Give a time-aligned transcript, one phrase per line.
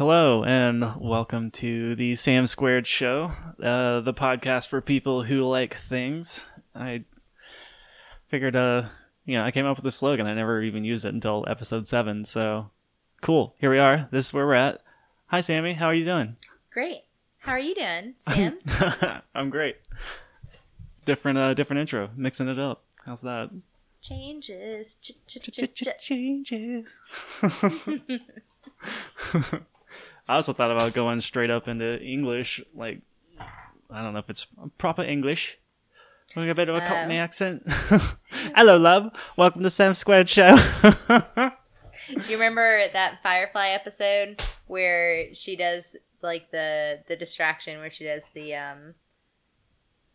[0.00, 3.32] Hello and welcome to the Sam Squared Show,
[3.62, 6.42] uh, the podcast for people who like things.
[6.74, 7.04] I
[8.28, 8.84] figured, uh,
[9.26, 10.26] you know, I came up with the slogan.
[10.26, 12.24] I never even used it until episode seven.
[12.24, 12.70] So
[13.20, 13.54] cool.
[13.58, 14.08] Here we are.
[14.10, 14.80] This is where we're at.
[15.26, 15.74] Hi, Sammy.
[15.74, 16.36] How are you doing?
[16.72, 17.02] Great.
[17.36, 18.58] How are you doing, Sam?
[19.34, 19.76] I'm great.
[21.04, 22.08] Different, uh, different intro.
[22.16, 22.84] Mixing it up.
[23.04, 23.50] How's that?
[24.00, 24.94] Changes.
[24.94, 26.98] Ch- ch- ch- ch- Changes.
[30.30, 33.00] I also thought about going straight up into English, like
[33.90, 34.46] I don't know if it's
[34.78, 35.58] proper English.
[36.36, 37.22] We're a bit of a Cockney Oh.
[37.22, 37.64] accent.
[38.54, 39.10] Hello, love.
[39.36, 40.56] Welcome to Sam Squared Show.
[41.08, 41.50] Do
[42.28, 48.28] you remember that Firefly episode where she does like the the distraction where she does
[48.32, 48.94] the um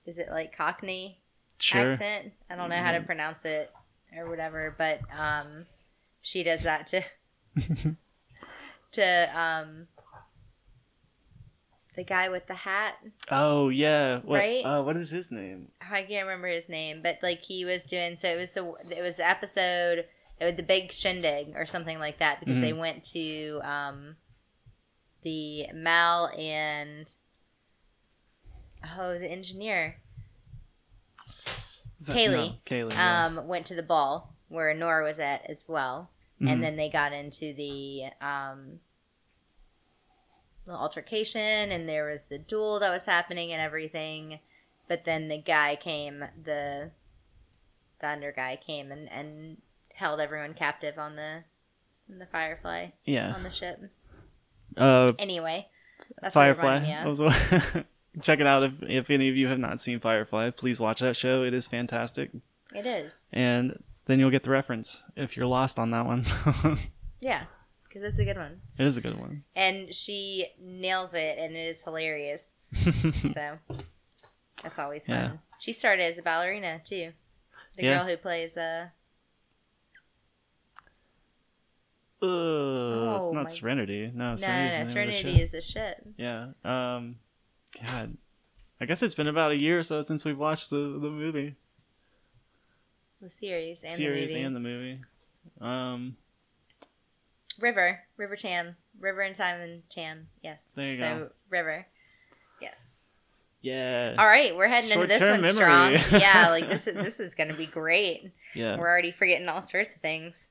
[0.05, 1.19] is it like Cockney
[1.59, 1.91] sure.
[1.91, 2.31] accent?
[2.49, 3.69] I don't know how to pronounce it
[4.17, 5.65] or whatever, but um
[6.21, 7.03] she does that to
[8.93, 9.87] to um
[11.95, 12.95] the guy with the hat.
[13.31, 14.19] Oh yeah.
[14.23, 14.63] What, Right?
[14.65, 15.69] Uh, what is his name?
[15.81, 19.01] I can't remember his name, but like he was doing so it was the it
[19.01, 20.05] was the episode
[20.39, 24.15] it was the big shindig or something like that because they went to um
[25.23, 27.13] the Mal and
[28.97, 29.95] oh the engineer
[32.07, 32.31] that- Kaylee.
[32.49, 32.91] no, Kaylee.
[32.91, 33.25] yeah.
[33.25, 36.51] um went to the ball where Inara was at as well Mhm.
[36.51, 38.79] and then they got into the um
[40.65, 44.39] the altercation and there was the duel that was happening and everything
[44.87, 46.89] but then the guy came the
[48.01, 49.57] thunder guy came and and
[49.93, 51.43] held everyone captive on the
[52.11, 53.33] on the firefly yeah.
[53.33, 53.79] on the ship
[54.77, 55.67] Uh, anyway
[56.21, 57.03] that's Firefly.
[57.05, 57.19] was
[58.21, 60.49] Check it out if if any of you have not seen Firefly.
[60.51, 61.43] Please watch that show.
[61.43, 62.31] It is fantastic,
[62.73, 66.25] it is and then you'll get the reference if you're lost on that one.
[67.19, 67.45] yeah
[67.95, 69.43] because it's a good one it is a good one.
[69.55, 72.53] and she nails it and it is hilarious
[73.33, 73.57] so
[74.63, 75.15] that's always fun.
[75.15, 75.31] Yeah.
[75.59, 77.11] She started as a ballerina too.
[77.77, 77.97] The Yeah.
[77.99, 78.87] girl who plays uh
[82.21, 82.27] Ugh,
[83.15, 84.11] it's Oh, not my- Serenity.
[84.13, 86.03] No, no, Serenity's no, no, the Serenity is a shit.
[86.17, 86.47] Yeah.
[86.63, 87.17] Um.
[87.83, 88.17] God.
[88.81, 91.55] I guess it's been about a year or so since we've watched the the movie,
[93.21, 94.45] The series and series, the movie.
[94.45, 95.01] and the movie.
[95.61, 96.17] Um.
[97.59, 100.27] River, River Tam, River and Simon Tam.
[100.43, 100.73] Yes.
[100.75, 101.29] There you so go.
[101.49, 101.87] River.
[102.61, 102.95] Yes.
[103.61, 104.15] Yeah.
[104.17, 105.53] All right, we're heading into this one memory.
[105.97, 106.21] strong.
[106.21, 108.31] yeah, like this is this is going to be great.
[108.53, 108.77] Yeah.
[108.77, 110.49] We're already forgetting all sorts of things.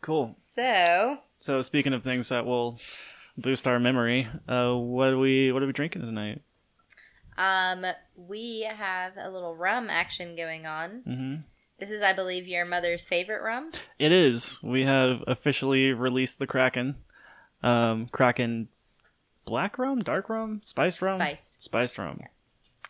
[0.00, 0.36] Cool.
[0.54, 2.78] So, So speaking of things that will
[3.36, 6.42] boost our memory, uh, what are we what are we drinking tonight?
[7.36, 7.84] um,
[8.16, 10.90] we have a little rum action going on.
[11.04, 11.34] hmm
[11.84, 13.70] This is, I believe, your mother's favorite rum.
[13.98, 14.58] It is.
[14.62, 16.94] We have officially released the Kraken.
[17.62, 18.68] Um, Kraken
[19.44, 21.60] black rum, dark rum, spiced rum, Spiced.
[21.62, 22.20] spiced rum.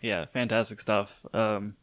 [0.01, 1.27] Yeah, fantastic stuff.
[1.35, 1.75] Um,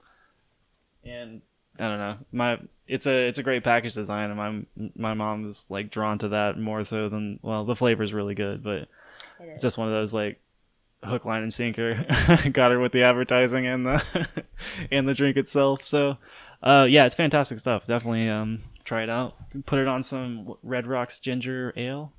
[1.04, 1.42] and
[1.78, 4.38] I don't know, my it's a it's a great package design, and
[4.78, 8.64] my my mom's like drawn to that more so than well, the flavor's really good,
[8.64, 8.88] but It
[9.42, 10.40] it's just one of those like
[11.04, 11.96] hook, line, and sinker.
[12.54, 14.28] Got her with the advertising and the
[14.92, 15.84] and the drink itself.
[15.84, 16.18] So,
[16.64, 17.88] uh, yeah, it's fantastic stuff.
[17.88, 19.36] Definitely um, try it out.
[19.66, 22.14] Put it on some Red Rocks ginger ale.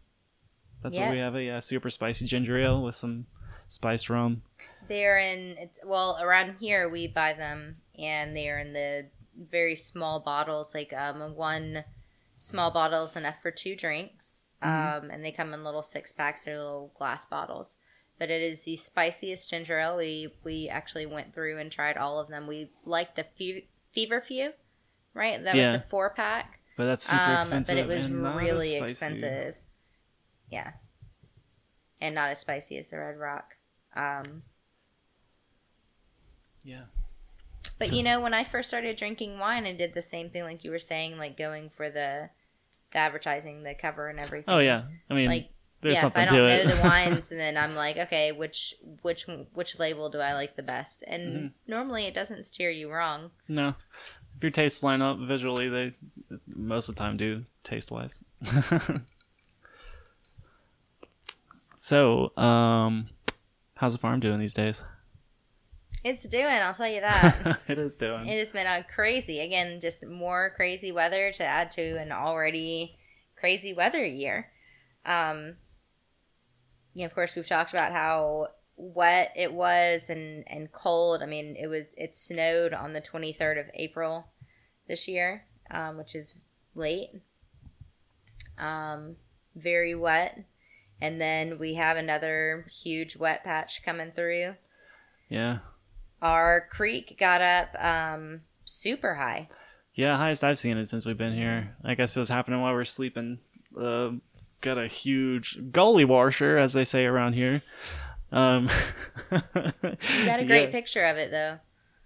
[0.83, 3.27] That's what we have a super spicy ginger ale with some
[3.69, 4.43] spiced rum.
[4.89, 9.07] They're in it's, well around here we buy them and they're in the
[9.39, 11.85] very small bottles like um one
[12.37, 16.45] small bottle is enough for two drinks um and they come in little six packs
[16.45, 17.77] they're little glass bottles
[18.19, 22.19] but it is the spiciest ginger ale we we actually went through and tried all
[22.19, 24.53] of them we liked the fe- fever few
[25.15, 25.73] right that Yeah.
[25.73, 27.77] was a four pack But that's super um expensive.
[27.77, 29.57] but it was really expensive
[30.51, 30.73] yeah
[32.01, 33.57] and not as spicy as the red rock
[33.95, 34.43] um
[36.65, 36.85] Yeah.
[37.79, 40.45] But So- you know, when I first started drinking wine, I did the same thing,
[40.45, 42.31] like you were saying, like going for the,
[42.93, 44.55] the advertising, the cover, and everything.
[44.55, 44.85] Oh yeah.
[45.11, 45.51] I mean, like
[45.83, 46.77] there's yeah, if I don't to know it.
[46.77, 50.63] the wines, and then I'm like, okay, which which which label do I like the
[50.63, 51.03] best?
[51.07, 51.47] And Mm-hmm.
[51.71, 53.31] normally it doesn't steer you wrong.
[53.49, 53.75] no.
[54.37, 55.95] If your tastes line up visually, they
[56.49, 58.25] most of the time do taste wise.
[61.77, 63.09] so, um,
[63.77, 64.85] how's the farm doing these days?
[66.05, 67.61] It's doing, I'll tell you that.
[67.69, 68.27] it is doing.
[68.27, 72.97] it has been a crazy again, just more crazy weather to add to an already
[73.39, 74.49] crazy weather year.
[75.07, 75.57] Um,
[76.95, 81.23] you know, of course, we've talked about how wet it was and and cold.
[81.23, 84.27] I mean, it was it snowed on the 23rd of April
[84.89, 86.35] this year, um, which is
[86.75, 87.11] late.
[88.59, 89.17] Um,
[89.57, 90.45] very wet,
[91.01, 94.55] And then we have another huge wet patch coming through.
[95.29, 95.59] Yeah.
[96.21, 99.49] Our creek got up um, super high.
[99.95, 101.77] Yeah, highest I've seen it since we've been here.
[101.85, 103.41] I guess it was happening while we are sleeping.
[103.79, 104.13] Uh,
[104.63, 107.61] got a huge gully washer, as they say around here.
[108.33, 108.69] Um,
[109.31, 110.71] You got a great yeah.
[110.71, 111.59] picture of it though.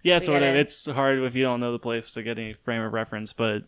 [0.03, 2.81] Yeah, sort gotta- It's hard if you don't know the place to get any frame
[2.81, 3.63] of reference, but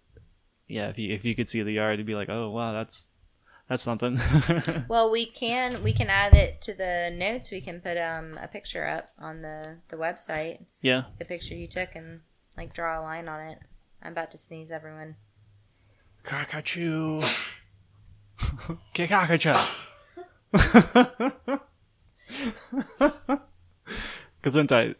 [0.68, 3.08] yeah, if you if you could see the yard, you'd be like, oh wow, that's
[3.70, 4.20] that's something.
[4.90, 7.50] Well, we can we can add it to the notes.
[7.52, 10.66] We can put um a picture up on the the website.
[10.82, 11.04] yeah.
[11.18, 12.22] The picture you took and
[12.58, 13.56] like draw a line on it.
[14.02, 15.16] I'm about to sneeze, everyone.
[16.24, 17.24] Kakachu.
[18.96, 19.58] Kakacha.
[24.44, 24.96] Gesundheit.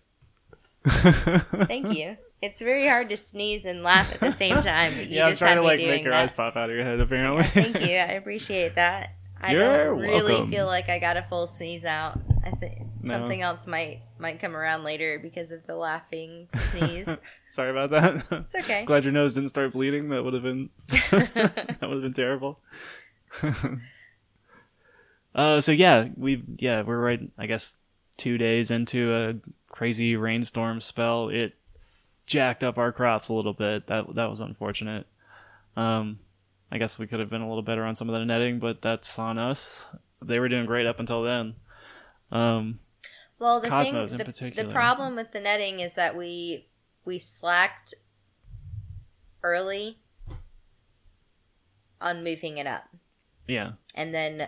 [1.68, 2.18] Thank you.
[2.42, 4.94] It's very hard to sneeze and laugh at the same time.
[4.98, 6.24] You yeah, I'm just trying to like make your that.
[6.24, 7.00] eyes pop out of your head.
[7.00, 7.44] Apparently.
[7.44, 7.96] Yeah, thank you.
[7.98, 9.16] I appreciate that.
[9.42, 10.52] I You're don't really welcome.
[10.52, 12.20] feel like I got a full sneeze out.
[12.46, 13.14] I think No.
[13.14, 17.10] something else might might come around later because of the laughing sneeze.
[17.48, 18.26] Sorry about that.
[18.32, 18.86] it's okay.
[18.86, 20.10] Glad your nose didn't start bleeding.
[20.10, 20.70] That would have been
[21.12, 22.60] that would have been terrible.
[25.36, 27.22] uh, so yeah, we yeah we're right.
[27.38, 27.78] I guess
[28.18, 29.36] two days into a
[29.72, 31.54] crazy rainstorm spell, it
[32.26, 33.88] jacked up our crops a little bit.
[33.88, 35.08] That that was unfortunate.
[35.76, 36.20] Um,
[36.72, 38.82] I guess we could have been a little better on some of the netting, but
[38.82, 39.86] that's on us.
[40.22, 41.56] They were doing great up until then.
[42.32, 42.80] Um,
[43.40, 44.68] Well, the Cosmos thing, in the, particular.
[44.68, 46.68] the problem with the netting is that we
[47.06, 47.94] we slacked
[49.42, 49.98] early
[52.02, 52.84] on moving it up,
[53.50, 54.48] yeah, and then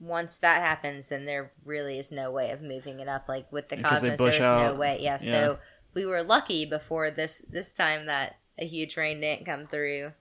[0.00, 3.28] once that happens, then there really is no way of moving it up.
[3.28, 4.98] Like with the Because Cosmos, there's bush no way.
[5.00, 5.30] Yeah, Yeah.
[5.30, 5.58] so
[5.94, 10.12] we were lucky before this this time that a huge rain didn't come through,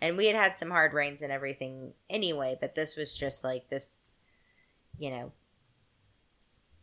[0.00, 2.56] and we had had some hard rains and everything anyway.
[2.60, 4.10] But this was just like this,
[4.98, 5.32] you know.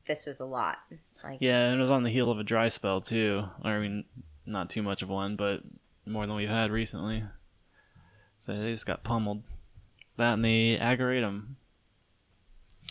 [0.07, 0.77] This was a lot.
[1.23, 3.43] Like yeah, and it was on the heel of a dry spell too.
[3.61, 4.05] I mean,
[4.45, 5.61] not too much of one, but
[6.05, 7.23] more than we've had recently.
[8.39, 9.43] So they just got pummeled.
[10.19, 11.55] That and the ageratum.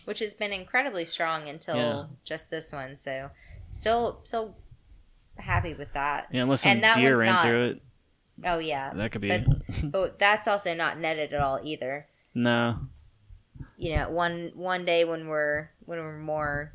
[0.07, 2.05] which has been incredibly strong until Yeah.
[2.25, 2.97] just this one.
[2.97, 3.31] So
[3.67, 4.57] still still
[5.37, 6.29] happy with that.
[6.33, 7.83] Yeah, unless some deer ran not- through it,
[8.45, 8.93] Oh yeah.
[8.95, 9.29] that could be.
[9.29, 9.47] But-
[9.93, 12.07] But that's also not netted at all either.
[12.35, 12.79] no,
[13.77, 16.73] You know, one one day when we're when we're more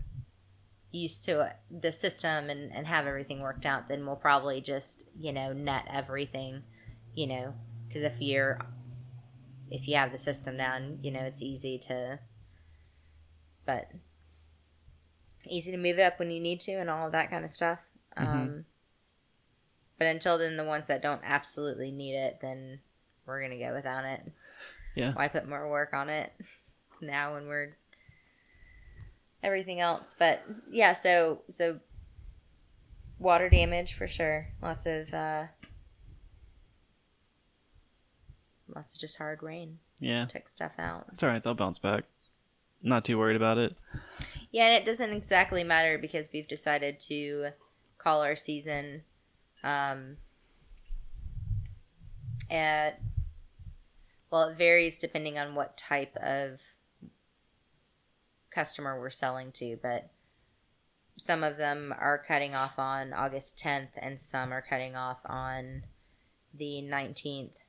[0.92, 5.06] used to it, the system and, and have everything worked out, then we'll probably just,
[5.20, 6.62] you know, net everything,
[7.16, 7.56] you know,
[7.88, 8.60] because if you're
[9.74, 12.20] if you have the system down, you know, it's easy to
[13.66, 13.90] but
[15.50, 17.50] easy to move it up when you need to and all of that kind of
[17.50, 17.80] stuff.
[18.18, 18.28] Mhm.
[18.28, 18.66] Um
[19.98, 22.82] but until then the ones that don't absolutely need it, then
[23.26, 24.22] we're gonna go without it.
[24.96, 25.14] Yeah.
[25.14, 26.32] Why put more work on it
[27.02, 27.76] now when we're
[29.42, 30.16] everything else?
[30.18, 31.80] But yeah, so so
[33.18, 34.50] water damage for sure.
[34.62, 35.48] Lots of uh
[38.76, 41.06] lots of just hard rain yeah, took stuff out.
[41.14, 41.42] it's all right.
[41.42, 42.04] They'll bounce back.
[42.82, 43.76] Not too worried about it.
[44.52, 47.50] Yeah, and it doesn't exactly matter because we've decided to
[47.98, 49.04] call our season
[49.64, 50.18] um,
[52.52, 53.00] at
[54.30, 56.60] well, it varies depending on what type of
[58.50, 60.10] customer we're selling to, but
[61.18, 65.84] some of them are cutting off on August 10th and some are cutting off on
[66.54, 67.63] the 19th.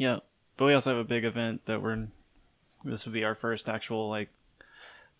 [0.00, 0.20] Yeah,
[0.56, 2.08] but we also have a big event that we're.
[2.84, 4.30] This would be our first actual like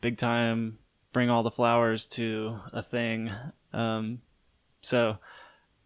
[0.01, 0.79] big time
[1.13, 3.31] bring all the flowers to a thing.
[3.75, 4.23] Um,
[4.81, 5.19] so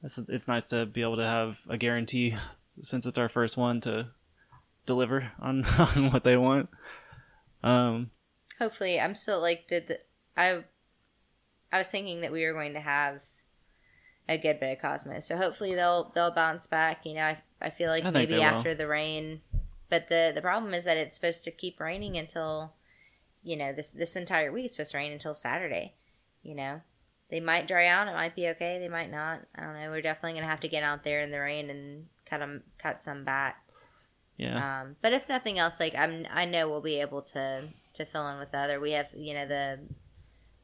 [0.05, 2.37] it's it's nice to be able to have a guarantee
[2.81, 4.11] since it's our first one to
[4.87, 6.69] deliver on on what they want.
[7.65, 8.11] Um,
[8.59, 10.01] hopefully i'm still like the, the
[10.37, 10.63] i
[11.73, 13.21] i was thinking that we were going to have
[14.29, 17.71] a good bit of cosmos so hopefully they'll they'll bounce back you know i, I
[17.71, 18.45] feel like I maybe they will.
[18.45, 19.41] after the rain
[19.91, 22.73] but the the problem is that it's supposed to keep raining until
[23.43, 25.95] you know this this entire week is supposed to rain until saturday
[26.43, 26.81] you know
[27.31, 30.01] they might dry out it might be okay they might not i don't know we're
[30.01, 33.25] definitely gonna have to get out there in the rain and cut them cut some
[33.25, 33.65] back
[34.37, 37.63] yeah, um, but if nothing else, like I'm, I know we'll be able to
[37.95, 38.81] to fill in with the other.
[38.81, 39.79] We have, you know, the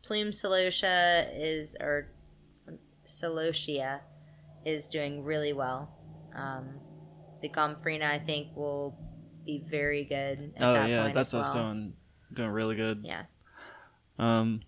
[0.02, 2.08] plume celosia is or
[3.10, 4.00] celosia
[4.64, 5.96] is doing really well.
[6.34, 6.80] Um,
[7.42, 8.96] the gomphrena, I think, will
[9.44, 10.52] be very good.
[10.56, 11.72] At oh that yeah, point that's also well.
[11.72, 11.92] doing
[12.32, 13.00] doing really good.
[13.02, 13.22] Yeah.
[14.18, 14.60] Um,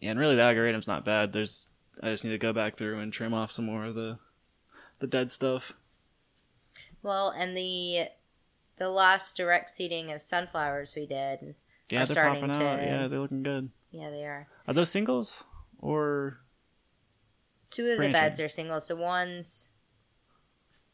[0.00, 1.32] yeah, and really the ageratum's not bad.
[1.32, 1.68] There's
[2.02, 4.18] I just need to go back through and trim off some more of the
[5.00, 5.72] the dead stuff.
[7.02, 8.06] Well, and the
[8.78, 11.54] the last direct seeding of sunflowers we did.
[11.90, 12.78] Yeah, are they're starting popping to- out.
[12.80, 13.70] Yeah, they're looking good.
[13.90, 14.48] Yeah, they are.
[14.66, 15.44] Are those singles
[15.78, 16.40] or
[17.74, 18.12] Two of Branching.
[18.12, 18.86] the beds are singles.
[18.86, 19.70] so ones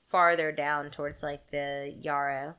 [0.06, 2.56] farther down towards like the yarrow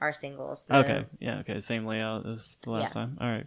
[0.00, 0.64] are singles.
[0.64, 1.06] The- okay?
[1.20, 1.60] Yeah, okay.
[1.60, 3.16] Same layout as the last time.
[3.20, 3.46] All right.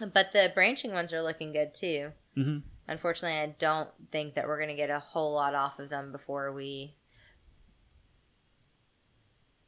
[0.00, 2.12] But the branching ones are looking good too.
[2.36, 2.58] Mm-hmm.
[2.88, 6.10] Unfortunately, I don't think that we're going to get a whole lot off of them
[6.12, 6.94] before we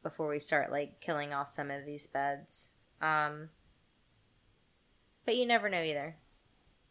[0.02, 2.70] before we start like killing off some of these beds.
[3.00, 3.50] Um,
[5.26, 6.16] but you never know either,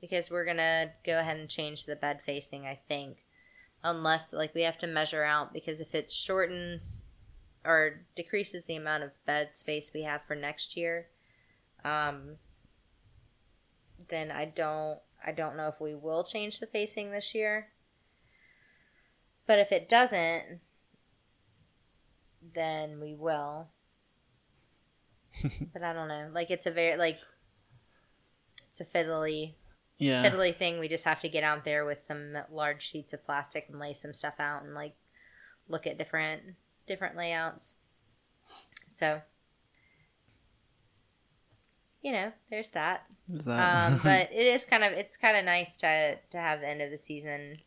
[0.01, 2.65] because we're gonna go ahead and change the bed facing.
[2.65, 3.25] I think,
[3.83, 7.03] unless like we have to measure out because if it shortens
[7.65, 11.07] or decreases the amount of bed space we have for next year,
[11.83, 12.37] um,
[14.09, 17.67] then I don't I don't know if we will change the facing this year.
[19.45, 20.59] But if it doesn't,
[22.53, 23.67] then we will.
[25.73, 26.29] but I don't know.
[26.31, 27.17] Like it's a very like
[28.69, 29.55] it's a fiddly
[29.99, 30.23] Yeah.
[30.23, 30.79] fiddly thing.
[30.79, 33.93] We just have to get out there with some large sheets of plastic and lay
[33.93, 34.95] some stuff out and like
[35.67, 36.41] look at different
[36.87, 37.75] different layouts.
[38.87, 39.21] So
[42.01, 43.07] you know, there's that.
[43.33, 43.91] Is that?
[43.91, 46.81] Um, but it is kind of it's kind of nice to to have the end
[46.81, 47.59] of the season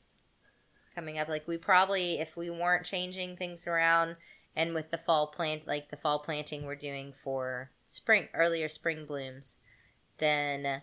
[0.95, 1.29] coming up.
[1.29, 4.17] Like we probably if we weren't changing things around
[4.57, 9.07] and with the fall plant like the fall planting we're doing for spring earlier spring
[9.07, 9.59] blooms,
[10.19, 10.83] then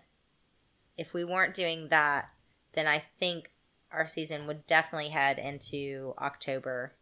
[1.00, 2.30] if we weren't doing that,
[2.74, 3.52] then I think
[3.92, 6.94] our season would definitely head into October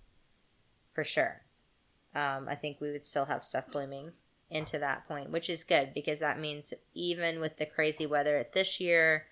[0.94, 1.42] for sure.
[2.16, 4.12] Um, I think we would still have stuff blooming
[4.50, 8.80] into that point, which is good because that means even with the crazy weather this
[8.80, 9.26] year,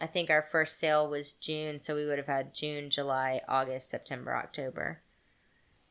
[0.00, 3.90] I think our first sale was June, so we would have had June, July, August,
[3.90, 5.00] September, October.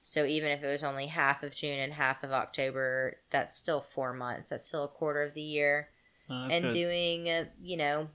[0.01, 3.79] So even if it was only half of June and half of October, that's still
[3.79, 4.49] four months.
[4.49, 5.89] That's still a quarter of the year.
[6.29, 6.73] Oh, and good.
[6.73, 8.09] doing, uh, you know,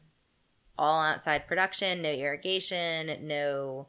[0.78, 3.88] all outside production, no irrigation, no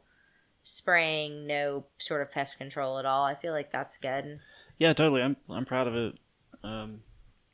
[0.62, 3.24] spraying, no sort of pest control at all.
[3.24, 4.40] I feel like that's good.
[4.78, 5.22] Yeah, totally.
[5.22, 6.14] I'm I'm proud of it.
[6.62, 7.00] Um,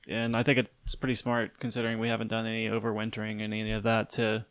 [0.08, 3.82] and I think it's pretty smart considering we haven't done any overwintering and any of
[3.85, 4.46] that to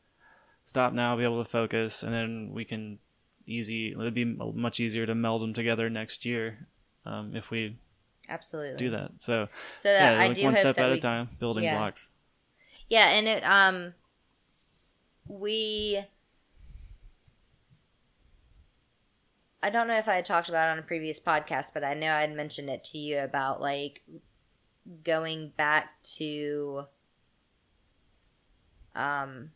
[0.65, 3.00] stop now, be able to focus, and then we can
[3.48, 3.93] easy.
[3.93, 6.67] It'd be much easier to meld them together next year
[7.05, 7.77] um, if we
[8.29, 8.77] Absolutely.
[8.77, 9.12] do that.
[9.22, 11.77] So So that yeah, I like do one step at we a time, building yeah.
[11.77, 12.10] blocks.
[12.89, 13.94] Yeah, and it um
[15.27, 16.03] we
[19.63, 21.96] I don't know if I had talked about it on a previous podcast, but I
[21.96, 24.03] know I had mentioned it to you about like
[25.03, 26.86] going back to
[28.96, 29.50] um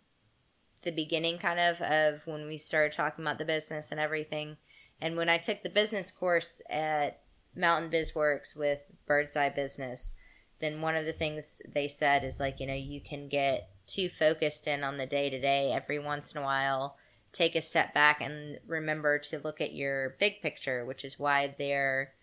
[0.81, 4.57] the beginning kind of of when we started talking about the business and everything.
[5.01, 7.21] And when I took the business course at
[7.55, 10.13] Mountain Biz Works with Bird's Eye Business,
[10.59, 14.09] then one of the things they said is like, you know, you can get too
[14.09, 16.97] focused in on the day to day every once in a while.
[17.31, 21.55] Take a step back and remember to look at your big picture, which is why
[21.57, 22.13] they're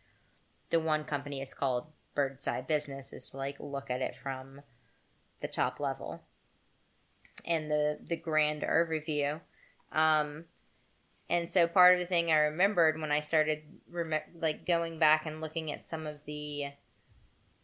[0.71, 4.63] the one company is called Bird's Eye Business, is to like look at it from
[5.41, 6.23] the top level
[7.45, 9.41] and the the grand overview.
[9.93, 10.45] Um,
[11.29, 15.27] and so part of the thing I remembered when I started rem- like going back
[15.27, 16.67] and looking at some of the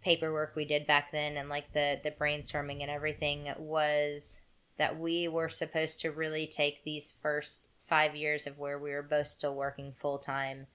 [0.03, 4.41] paperwork we did back then and like the the brainstorming and everything was
[4.77, 9.03] that we were supposed to really take these first 5 years of where we were
[9.03, 10.67] both still working full time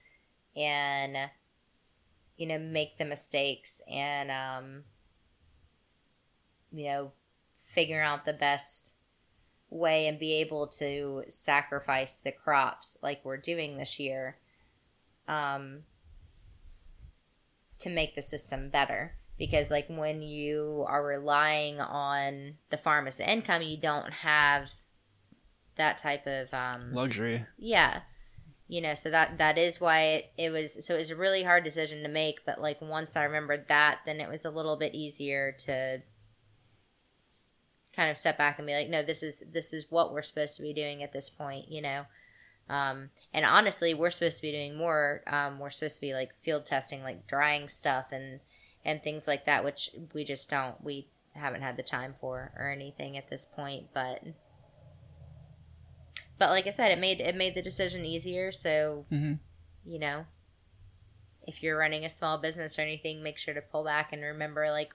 [0.56, 1.16] and
[2.38, 4.84] you know make the mistakes and um
[6.72, 7.12] you know
[7.66, 8.94] figure out the best
[9.70, 14.36] way and be able to sacrifice the crops like we're doing this year
[15.26, 15.80] um,
[17.78, 19.14] to make the system better.
[19.38, 24.68] Because, like, when you are relying on the farm as income, you don't have
[25.78, 27.46] that type of um, Luxury.
[27.56, 28.00] yeah
[28.68, 31.42] you know so that that is why it, it was so it was a really
[31.42, 34.76] hard decision to make but like once i remembered that then it was a little
[34.76, 36.02] bit easier to
[37.98, 40.56] kind of step back and be like no this is this is what we're supposed
[40.56, 42.04] to be doing at this point you know
[42.70, 46.30] um, and honestly we're supposed to be doing more um, we're supposed to be like
[46.42, 48.40] field testing like drying stuff and
[48.84, 52.70] and things like that which we just don't we haven't had the time for or
[52.70, 54.22] anything at this point but
[56.38, 58.52] but like I said, it made it made the decision easier.
[58.52, 59.34] So hmm
[59.84, 60.26] you know,
[61.46, 64.70] if you're running a small business or anything, make sure to pull back and remember
[64.70, 64.92] like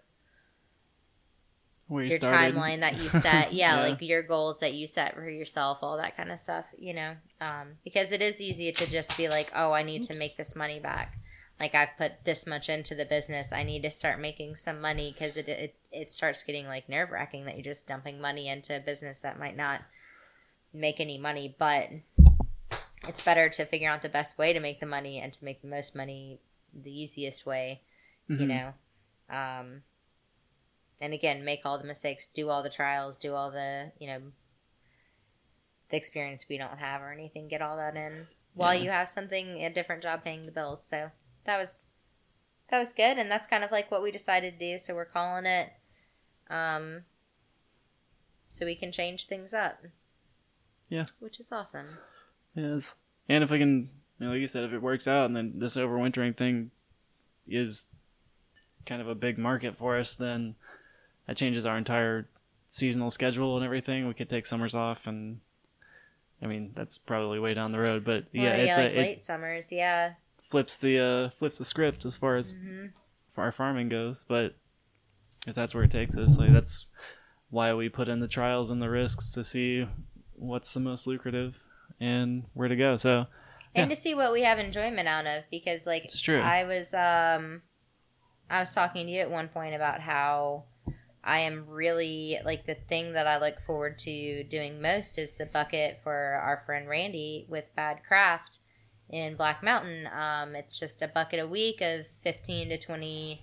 [1.87, 2.55] Where you your started.
[2.55, 3.53] timeline that you set.
[3.53, 3.89] Yeah, Yeah.
[3.89, 6.65] like your goals that you set for yourself, all that kind of stuff.
[6.77, 10.15] You know, um, because it is easy to just be like, oh, I need to
[10.15, 11.17] make this money back.
[11.59, 13.53] like I've put this much into the business.
[13.53, 17.11] I need to start making some money because it, it it starts getting like nerve
[17.11, 19.81] wracking that you're just dumping money into a business that might not
[20.73, 21.55] make any money.
[21.57, 21.89] But
[23.07, 25.61] it's better to figure out the best way to make the money and to make
[25.61, 26.39] the most money
[26.73, 27.81] the easiest way.
[28.27, 28.47] You Mhm.
[28.47, 28.73] know.
[29.29, 29.83] Um,
[31.03, 34.21] and again, make all the mistakes, do all the trials, do all the you know
[35.89, 37.47] the experience we don't have or anything.
[37.49, 38.81] Get all that in while Yeah.
[38.83, 40.85] you have something a different job paying the bills.
[40.85, 41.11] So
[41.43, 41.85] that was
[42.69, 44.77] that was good, and that's kind of like what we decided to do.
[44.79, 45.73] So we're calling it,
[46.49, 47.03] um,
[48.49, 49.83] so we can change things up.
[50.89, 51.05] Yeah.
[51.19, 51.97] which is awesome.
[52.55, 52.95] Yes.
[53.27, 55.53] And if i can, you know, like you said, if it works out and then
[55.57, 56.69] this overwintering thing
[57.47, 57.87] is
[58.85, 60.55] kind of a big market for us, then
[61.27, 62.27] that changes our entire
[62.69, 64.07] seasonal schedule and everything.
[64.07, 65.39] We could take summers off and
[66.41, 69.17] I mean, that's probably way down the road, but Well, yeah, it's like a, late
[69.17, 70.13] it summers, yeah.
[70.41, 72.87] flips the uh flips the script as far as hmm
[73.35, 74.55] our farming goes, but
[75.47, 76.85] if that's where it takes us, like that's
[77.49, 79.87] why we put in the trials and the risks to see
[80.35, 81.59] what's the most lucrative
[81.99, 82.95] and where to go.
[82.95, 83.25] So
[83.75, 83.95] and Yeah.
[83.95, 86.41] to see what we have enjoyment out of because like It's true.
[86.41, 87.61] i was um
[88.49, 90.65] i was talking to you at one point about how
[91.23, 95.45] i am really like the thing that i look forward to doing most is the
[95.45, 98.59] bucket for our friend randy with bad craft
[99.09, 103.41] in black mountain um it's just a bucket a week of 15 to 20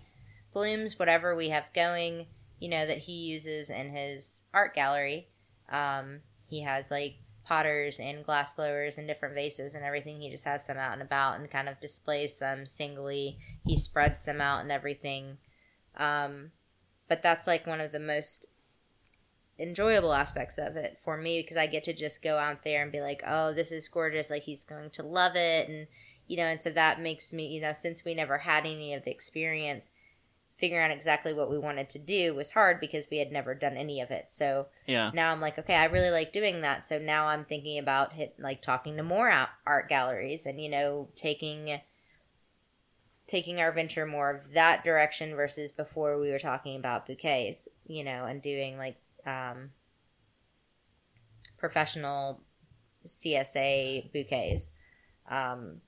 [0.52, 2.26] blooms whatever we have going
[2.58, 5.28] you know that he uses in his art gallery
[5.70, 7.14] um he has like
[7.50, 10.20] potters and glass blowers and different vases and everything.
[10.20, 13.38] He just has them out and about and kind of displays them singly.
[13.66, 15.38] He spreads them out and everything.
[15.96, 16.52] Um,
[17.11, 18.47] but that's like one of the most
[19.59, 22.93] enjoyable aspects of it for me because I get to just go out there and
[22.93, 24.31] be like, oh, this is gorgeous.
[24.31, 25.69] Like he's going to love it.
[25.69, 25.88] And,
[26.29, 29.05] you know, and so that makes me, you know, since we never had any of
[29.05, 29.90] the experience,
[30.57, 33.76] figuring out exactly what we wanted to do was hard because we had never done
[33.76, 34.26] any of it.
[34.29, 35.11] So, yeah.
[35.12, 36.87] now I'm like, okay, I really like doing that.
[36.87, 39.32] So now I'm thinking about hit, like talking to more
[39.67, 41.80] art galleries and you know taking
[43.30, 48.02] taking our venture more of that direction versus before we were talking about bouquets, you
[48.02, 49.71] know, and doing like um,
[51.56, 52.40] professional
[53.06, 54.73] CSA bouquets.
[55.30, 55.80] Um,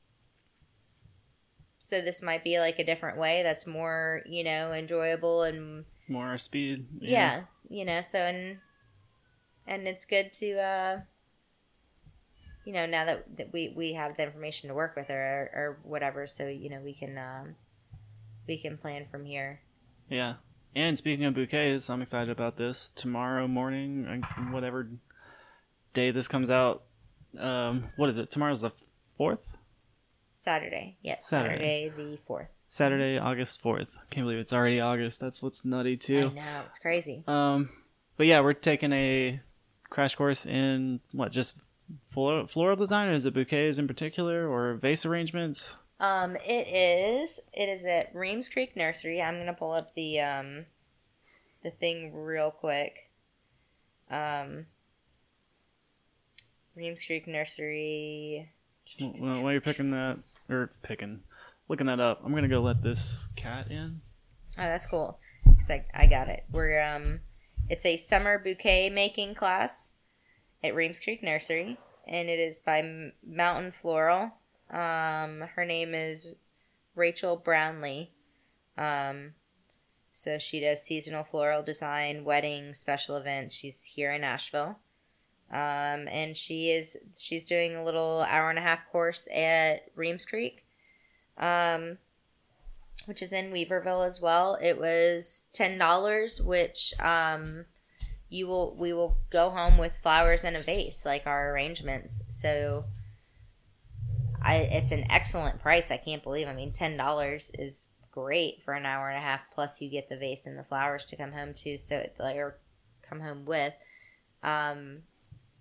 [1.80, 6.38] so this might be like a different way that's more, you know, enjoyable and More
[6.38, 6.86] speed.
[7.00, 8.58] yeah, you know so and
[9.66, 11.00] and it's good to uh
[12.64, 15.78] you know now that, that we we have the information to work with or or
[15.82, 17.54] whatever so you know we can um
[18.48, 19.60] we can plan from here
[20.08, 20.34] Yeah.
[20.74, 22.88] And speaking of bouquets, I'm excited about this.
[22.88, 24.88] Tomorrow morning, uh, whatever
[25.92, 26.84] day this comes out,
[27.38, 28.30] um, what is it?
[28.30, 28.70] Tomorrow's the
[29.20, 29.38] 4th?
[30.34, 31.88] saturday yes Saturday.
[31.88, 33.98] saturday, the 4th Saturday, August 4th.
[34.10, 35.20] Can't believe it's already August.
[35.20, 36.18] That's what's nutty, too.
[36.18, 37.68] i know it's crazy Um,
[38.16, 39.40] but yeah, we're taking a
[39.90, 41.60] crash course in what, just
[42.08, 43.08] floral, floral design?
[43.12, 45.76] Is it bouquets in particular or vase arrangements?
[46.00, 50.66] um it is it is at reems creek nursery i'm gonna pull up the um
[51.62, 53.08] the thing real quick
[54.10, 54.66] um
[56.74, 58.50] reems creek nursery
[59.00, 61.20] Well, while you're picking that, or picking,
[61.68, 64.00] looking that up, I'm gonna go let this cat in.
[64.58, 65.18] Oh, that's cool.
[65.44, 66.44] Cause I, I got it.
[66.50, 67.20] We're um,
[67.68, 69.92] it's a summer bouquet making class
[70.64, 74.32] at Reems Creek Nursery, and it is by Mountain Floral.
[74.70, 76.34] Um, her name is
[76.94, 78.10] Rachel Brownlee.
[78.78, 79.34] Um,
[80.12, 83.54] so she does seasonal floral design, weddings, special events.
[83.54, 84.78] She's here in Asheville.
[85.50, 90.24] Um, and she is she's doing a little hour and a half course at Reems
[90.24, 90.64] Creek.
[91.36, 91.98] Um,
[93.06, 94.58] which is in Weaverville as well.
[94.62, 97.66] It was ten dollars, which um,
[98.32, 102.22] you will we will go home with flowers and a vase, like our arrangements.
[102.30, 102.84] So,
[104.40, 105.90] I it's an excellent price.
[105.90, 106.48] I can't believe.
[106.48, 109.40] I mean, ten dollars is great for an hour and a half.
[109.52, 111.76] Plus, you get the vase and the flowers to come home to.
[111.76, 112.58] So, like, or
[113.02, 113.74] come home with.
[114.42, 115.02] Um,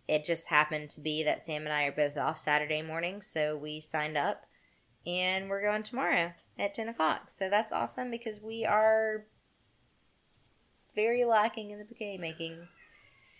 [0.07, 3.57] it just happened to be that Sam and I are both off Saturday morning, so
[3.57, 4.45] we signed up,
[5.05, 7.29] and we're going tomorrow at 10 o'clock.
[7.29, 9.25] So that's awesome because we are
[10.95, 12.67] very lacking in the bouquet making.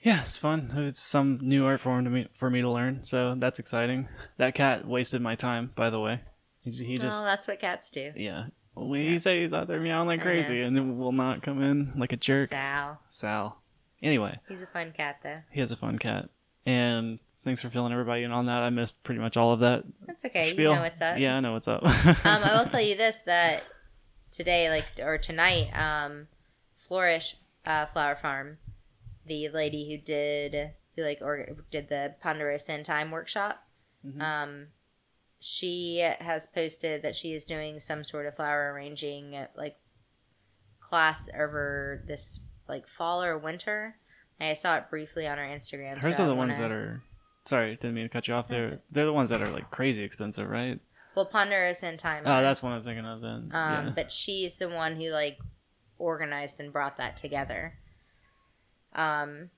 [0.03, 0.71] Yeah, it's fun.
[0.75, 4.07] It's some new art form to me for me to learn, so that's exciting.
[4.37, 6.21] That cat wasted my time, by the way.
[6.61, 8.11] He, he just oh, that's what cats do.
[8.15, 8.45] yeah.
[8.73, 11.93] When he says he's out there meowing like crazy, and it will not come in
[11.97, 12.49] like a jerk.
[12.49, 12.99] Sal.
[13.09, 13.61] Sal.
[14.01, 15.41] Anyway, He's a fun cat, though.
[15.51, 16.29] he has a fun cat,
[16.65, 18.63] and thanks for filling everybody in on that.
[18.63, 19.83] I missed pretty much all of that.
[20.07, 20.51] That's okay.
[20.51, 20.71] spiel.
[20.71, 21.19] You know what's up.
[21.19, 21.83] Yeah, I know what's up.
[22.05, 23.61] um, I will tell you this that
[24.31, 26.27] today, like or tonight, um,
[26.77, 28.57] Flourish uh, Flower Farm,
[29.25, 33.63] the lady who did who like or did the Ponderosa and Thyme workshop,
[34.05, 34.21] Mhm.
[34.21, 34.67] um,
[35.39, 39.77] she has posted that she is doing some sort of flower arranging like
[40.79, 43.95] class over this like fall or winter.
[44.39, 45.97] I saw it briefly on her Instagram.
[46.03, 47.03] Hers so are the ones wanna- that are.
[47.45, 48.81] Sorry, didn't mean to cut you off there.
[48.91, 50.79] They're the ones that are like crazy expensive, right?
[51.15, 52.23] well Ponderosa and Thyme.
[52.25, 53.49] Oh, that's what I'm thinking of then.
[53.51, 53.91] Um, yeah.
[53.95, 55.37] But she's the one who like
[56.01, 57.73] organized and brought that together.
[58.93, 59.49] Um.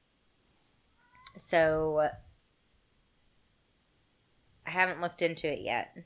[1.37, 2.07] So
[4.65, 5.97] I haven't looked into it yet,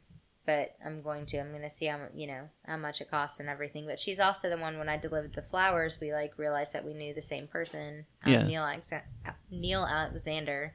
[0.45, 1.38] but I'm going to.
[1.38, 3.86] I'm going to see how you know how much it costs and everything.
[3.86, 6.93] But she's also the one when I delivered the flowers, we like realized that we
[6.93, 8.06] knew the same person.
[8.26, 8.43] Um, Yeah.
[8.43, 8.93] Neil Alex-
[9.52, 10.73] Neil Alexander,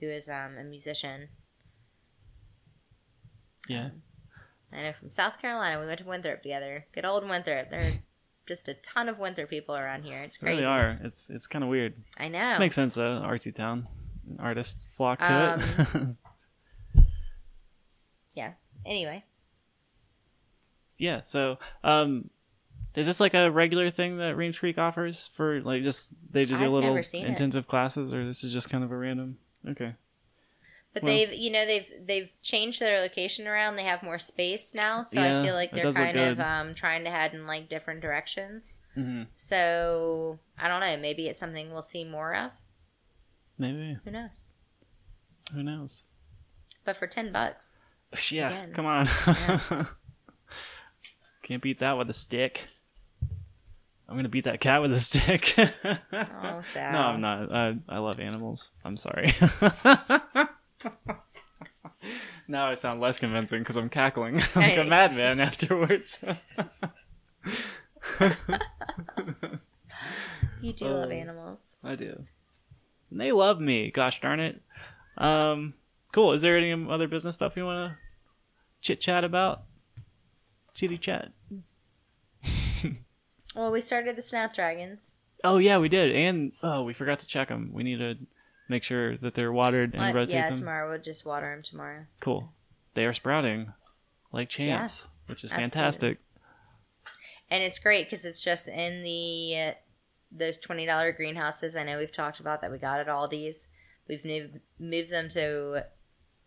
[0.00, 1.28] who is um, a musician.
[3.68, 3.90] yeah.
[4.72, 5.80] I know from South Carolina.
[5.80, 6.84] We went to Winthrop together.
[6.92, 7.70] Good old Winthrop.
[7.70, 7.92] There are
[8.46, 10.22] just a ton of Winthrop people around here.
[10.22, 10.56] It's They crazy.
[10.62, 10.98] really are.
[11.02, 11.94] It's it's kind of weird.
[12.18, 12.58] I know.
[12.58, 13.22] Makes sense though.
[13.24, 13.86] Artsy town,
[14.38, 16.16] artists flock to
[16.94, 17.04] it.
[18.34, 18.52] yeah.
[18.84, 19.24] Anyway,
[20.98, 21.22] yeah.
[21.24, 22.30] So, um,
[22.94, 26.60] is this like a regular thing that Reems Creek offers for like just they just
[26.60, 27.28] do I've little seen it.
[27.28, 29.38] intensive classes, or this is just kind of a random?
[29.68, 29.94] Okay.
[30.96, 33.76] But Well- they've you know they've they've changed their location around.
[33.76, 37.04] They have more space now, so Yeah, I feel like they're kind of um, trying
[37.04, 38.74] to head in like different directions.
[38.94, 40.96] hmm So I don't know.
[40.96, 42.50] Maybe it's something we'll see more of.
[43.58, 43.98] Maybe.
[44.04, 44.52] Who knows?
[45.52, 46.04] Who knows?
[46.86, 47.76] But for ten bucks,
[48.30, 48.48] Yeah.
[48.48, 48.72] Again.
[48.72, 49.06] Come on.
[49.26, 49.84] Yeah.
[51.42, 52.68] Can't beat that with a stick.
[54.08, 55.54] I'm gonna beat that cat with a stick.
[55.84, 56.62] oh.
[56.76, 57.52] No, I'm not.
[57.52, 58.70] I, I love animals.
[58.84, 59.34] I'm sorry.
[62.48, 66.24] now I sound less convincing because I'm cackling like a madman afterwards.
[70.62, 71.12] You do love Oh.
[71.12, 71.74] animals.
[71.84, 72.24] I do.
[73.10, 73.90] And they love me.
[73.90, 74.60] Gosh darn it.
[75.18, 75.74] Um,
[76.12, 76.32] cool.
[76.32, 77.96] Is there any other business stuff you want to
[78.80, 79.62] chit chat about?
[80.74, 81.32] Chitty chat.
[83.54, 85.14] Well, we started the Snapdragons.
[85.44, 87.70] Oh yeah, we did, and oh, we forgot to check them.
[87.72, 88.16] We need to
[88.68, 90.14] make sure that they're watered and What?
[90.14, 90.54] rotate yeah, them.
[90.56, 92.06] tomorrow we'll just water them tomorrow.
[92.20, 92.52] Cool.
[92.94, 93.72] They are sprouting
[94.32, 95.70] like champs, which is absolutely.
[95.70, 96.18] fantastic.
[97.50, 99.72] and it's great because it's just in the uh,
[100.32, 101.76] those twenty dollar greenhouses.
[101.76, 102.72] I know we've talked about that.
[102.72, 103.68] We got at Aldi's.
[104.08, 105.84] We've moved moved them to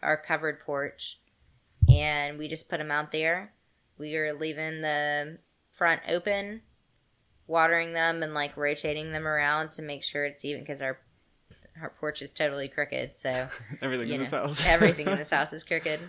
[0.01, 1.19] our covered porch,
[1.89, 3.53] and we just put them out there.
[3.97, 5.37] We are leaving the
[5.71, 6.61] front open,
[7.47, 10.99] watering them and like rotating them around to make sure it's even because our
[11.81, 13.15] our porch is totally crooked.
[13.15, 13.49] So
[13.81, 14.63] Everything in this house.
[14.65, 15.99] everything in this house is crooked.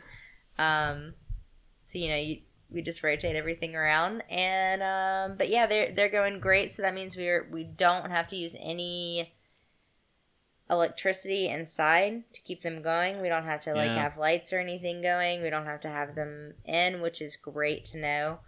[0.59, 1.15] Um,
[1.87, 2.39] so you know, you,
[2.71, 6.71] we just rotate everything around, and um, but yeah, they're they're going great.
[6.71, 9.33] So that means we're we don't have to use any
[10.69, 13.21] electricity inside to keep them going.
[13.21, 14.03] We don't have to like Yeah.
[14.03, 15.43] have lights or anything going.
[15.43, 18.39] We don't have to have them in, which is great to know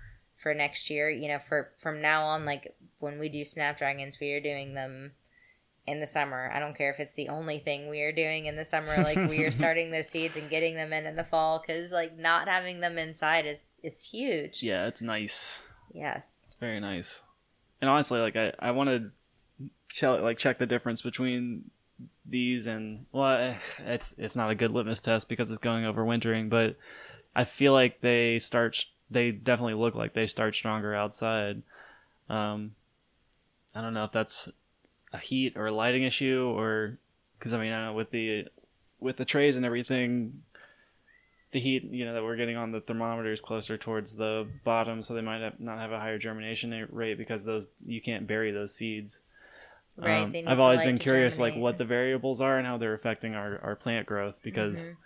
[0.41, 1.11] for next year.
[1.11, 5.13] You know, for from now on, like when we do Snapdragons, we are doing them
[5.87, 6.51] in the summer.
[6.55, 8.97] I don't care if it's the only thing we are doing in the summer.
[8.97, 12.17] Like we are starting those seeds and getting them in in the fall because like
[12.17, 14.63] not having them inside is is huge.
[14.63, 15.61] yeah, it's nice.
[15.93, 16.47] Yes.
[16.61, 17.23] Very nice.
[17.81, 19.11] And honestly, like I, I wanted
[19.97, 21.71] to like check the difference between
[22.25, 26.05] these and well, eh, it's it's not a good litmus test because it's going over
[26.05, 26.77] wintering, but
[27.35, 28.87] I feel like they start.
[29.11, 31.63] They definitely look like they start stronger outside.
[32.31, 32.75] Um,
[33.75, 34.49] I don't know if that's
[35.13, 36.99] a heat or a lighting issue or
[37.39, 38.47] because I mean I know with the
[38.99, 40.43] with the trays and everything
[41.51, 45.03] the heat you know that we're getting on the thermometer is closer towards the bottom
[45.03, 48.51] so they might have, not have a higher germination rate because those you can't bury
[48.53, 49.23] those seeds
[49.99, 50.23] Right.
[50.23, 53.59] Um, i've always been curious like what the variables are and how they're affecting our,
[53.63, 54.97] our plant growth because Mhm.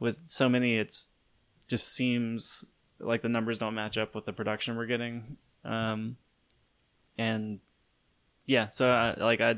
[0.00, 1.08] with so many it's
[1.66, 2.62] just seems
[3.00, 6.16] like the numbers don't match up with the production we're getting um
[7.16, 7.60] and
[8.46, 9.54] yeah so I, like i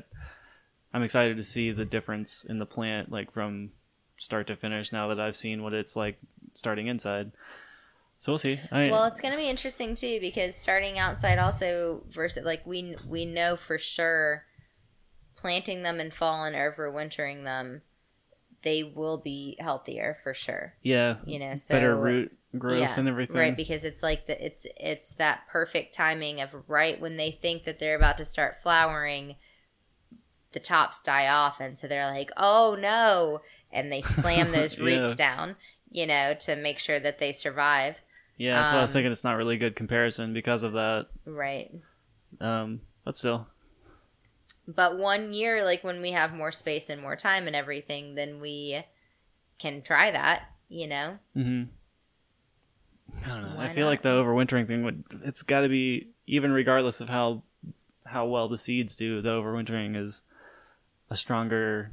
[0.93, 3.71] i'm excited to see the difference in the plant like from
[4.19, 6.19] start to finish now that i've seen what it's like
[6.55, 7.33] starting inside
[8.19, 12.03] so we'll see I, Well, it's going to be interesting too because starting outside also
[12.11, 14.45] versus like we we know for sure
[15.37, 17.83] planting them in fall and overwintering them
[18.63, 20.75] they will be healthier for sure.
[20.83, 24.45] yeah You know, so better root growth yeah, and everything Right, because it's like the
[24.45, 28.63] it's it's that perfect timing of right when they think that they're about to start
[28.63, 29.37] flowering,
[30.53, 33.43] the tops die off, and so they're like, "Oh no!"
[33.73, 35.15] and they slam those roots Yeah.
[35.15, 35.57] down,
[35.91, 38.03] you know, to make sure that they survive.
[38.39, 41.07] Yeah, so I was Um, thinking it's not really a good comparison because of that.
[41.27, 41.71] Right.
[42.41, 43.47] Um, but still,
[44.69, 48.39] But one year, like when we have more space and more time and everything, then
[48.41, 48.85] we
[49.59, 51.19] can try that, you know?
[51.35, 51.69] hmm
[53.25, 53.57] I don't know.
[53.61, 53.91] I feel not?
[53.91, 55.05] like the overwintering thing would.
[55.25, 57.43] It's got to be even regardless of how
[58.05, 59.21] how well the seeds do.
[59.23, 60.23] The overwintering is
[61.11, 61.91] a stronger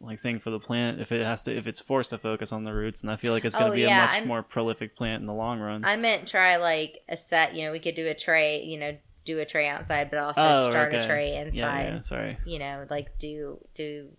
[0.00, 2.62] like thing for the plant if it has to if it's forced to focus on
[2.64, 4.28] the roots and i feel like it's going to Oh, be yeah, a much I'm-
[4.28, 7.72] more prolific plant in the long run I meant try like a set, you know,
[7.72, 10.92] we could do a tray, you know, do a tray outside, but also Oh, start
[10.92, 11.06] a okay.
[11.06, 11.82] tray yeah, inside.
[11.94, 14.10] yeah sorry You know, like do, do,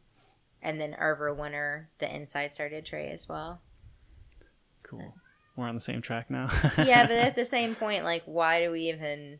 [0.64, 3.62] and then over winter, the inside started tray as well.
[4.82, 5.14] cool
[5.60, 8.72] we're on the same track now yeah, but at the same point, like, why do
[8.72, 9.40] we even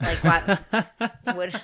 [0.00, 0.60] like what
[1.36, 1.54] would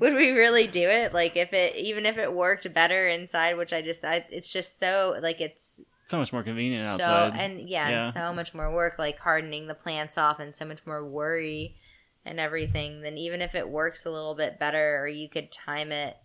[0.00, 1.12] would we really do it?
[1.12, 4.78] Like, if it even if it worked better inside, which I just, I, it's just
[4.78, 7.04] so like it's so much more convenient outside.
[7.04, 8.04] so outside and yeah, Yeah.
[8.04, 11.76] and so much more work, like hardening the plants off, and so much more worry
[12.24, 13.02] and everything.
[13.02, 16.16] Than even if it works a little bit better, or you could time it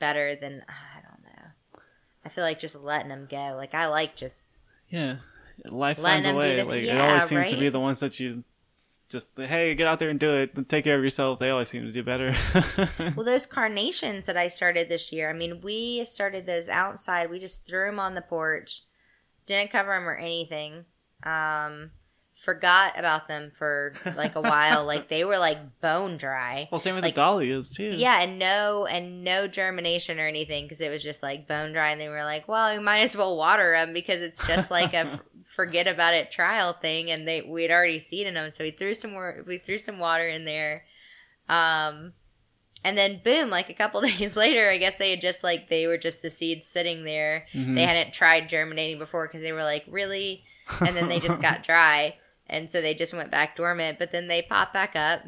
[0.00, 0.93] better, than ah,
[2.24, 2.30] I don't know.
[2.30, 3.54] I feel like just letting them go.
[3.56, 4.44] Like I like just
[4.88, 5.16] yeah
[5.66, 8.42] life finds a way the- like it always seems to be the ones that you
[9.08, 11.84] just hey get out there and do it take care of yourself they always seem
[11.84, 12.34] to do better
[13.14, 17.30] Well, those carnations that I started this year, I mean, we started those outside.
[17.30, 18.82] We just threw them on the porch,
[19.46, 20.86] didn't cover them or anything.
[21.22, 21.90] Um,
[22.44, 24.84] forgot about them for like a while.
[24.92, 26.68] like they were like bone dry.
[26.70, 30.64] well same with Like- the dahlias too Yeah, and no, and no germination or anything
[30.66, 31.90] because it was just like bone dry.
[31.90, 34.92] And they were like, "Well, we might as well water them because it's just like
[34.94, 35.20] a
[35.56, 39.12] forget about it trial thing." And they we'd already seeded them, so we threw some
[39.12, 39.42] more.
[39.46, 40.84] We threw some water in there,
[41.48, 42.12] um,
[42.82, 45.86] and then boom, like a couple days later, I guess they had just like they
[45.86, 47.46] were just the seeds sitting there.
[47.54, 47.74] Mhm.
[47.74, 50.44] They hadn't tried germinating before because they were like, "Really?"
[50.80, 53.98] And then they just got dry, and so they just went back dormant.
[53.98, 55.22] But then they popped back up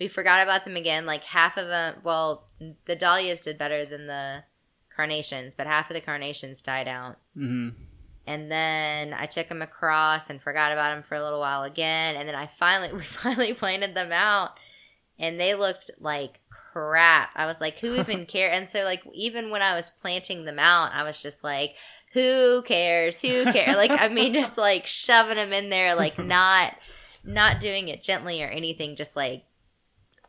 [0.00, 1.04] we forgot about them again.
[1.04, 2.48] Like half of them, well,
[2.86, 4.42] the dahlias did better than the
[4.96, 7.18] carnations, but half of the carnations died out.
[7.36, 7.74] Mhm.
[8.26, 12.16] And then I took them across and forgot about them for a little while again.
[12.16, 14.52] And then I finally, we finally planted them out,
[15.18, 17.30] and they looked like crap.
[17.34, 18.50] I was like, who even care?
[18.50, 21.74] And so, like, even when I was planting them out, I was just like,
[22.12, 23.20] who cares?
[23.22, 23.76] Who cares?
[23.76, 26.74] like, I mean, just like shoving them in there, like not,
[27.24, 29.44] not doing it gently or anything, just like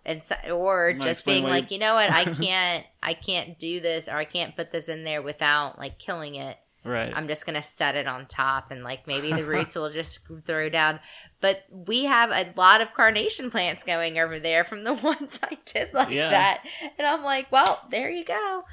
[0.05, 3.79] and so, or Might just being like, you know what, I can't, I can't do
[3.79, 6.57] this, or I can't put this in there without like killing it.
[6.83, 10.19] right I'm just gonna set it on top, and like maybe the roots will just
[10.47, 10.99] throw down.
[11.39, 15.57] But we have a lot of carnation plants going over there from the ones I
[15.65, 16.29] did like Yeah.
[16.31, 16.63] that,
[16.97, 18.63] and I'm like, well, there you go,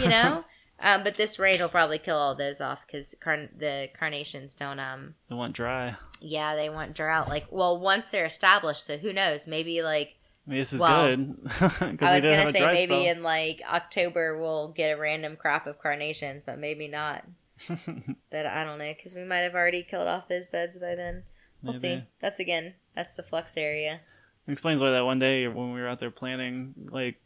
[0.00, 0.44] you know.
[0.80, 4.78] Um, but this rain will probably kill all those off because car- the carnations don't
[4.80, 9.12] um they want dry yeah they want drought like well once they're established so who
[9.12, 10.14] knows maybe like
[10.46, 13.04] I mean, this is Well, good I was gonna say maybe spell.
[13.04, 17.22] in like October we'll get a random crop of carnations, but maybe not.
[17.68, 21.24] but I don't know because we might have already killed off those beds by then.
[21.62, 22.02] We'll see.
[22.20, 24.00] That's again, that's the flux area.
[24.46, 27.20] It explains why that one day when we were out there planting, like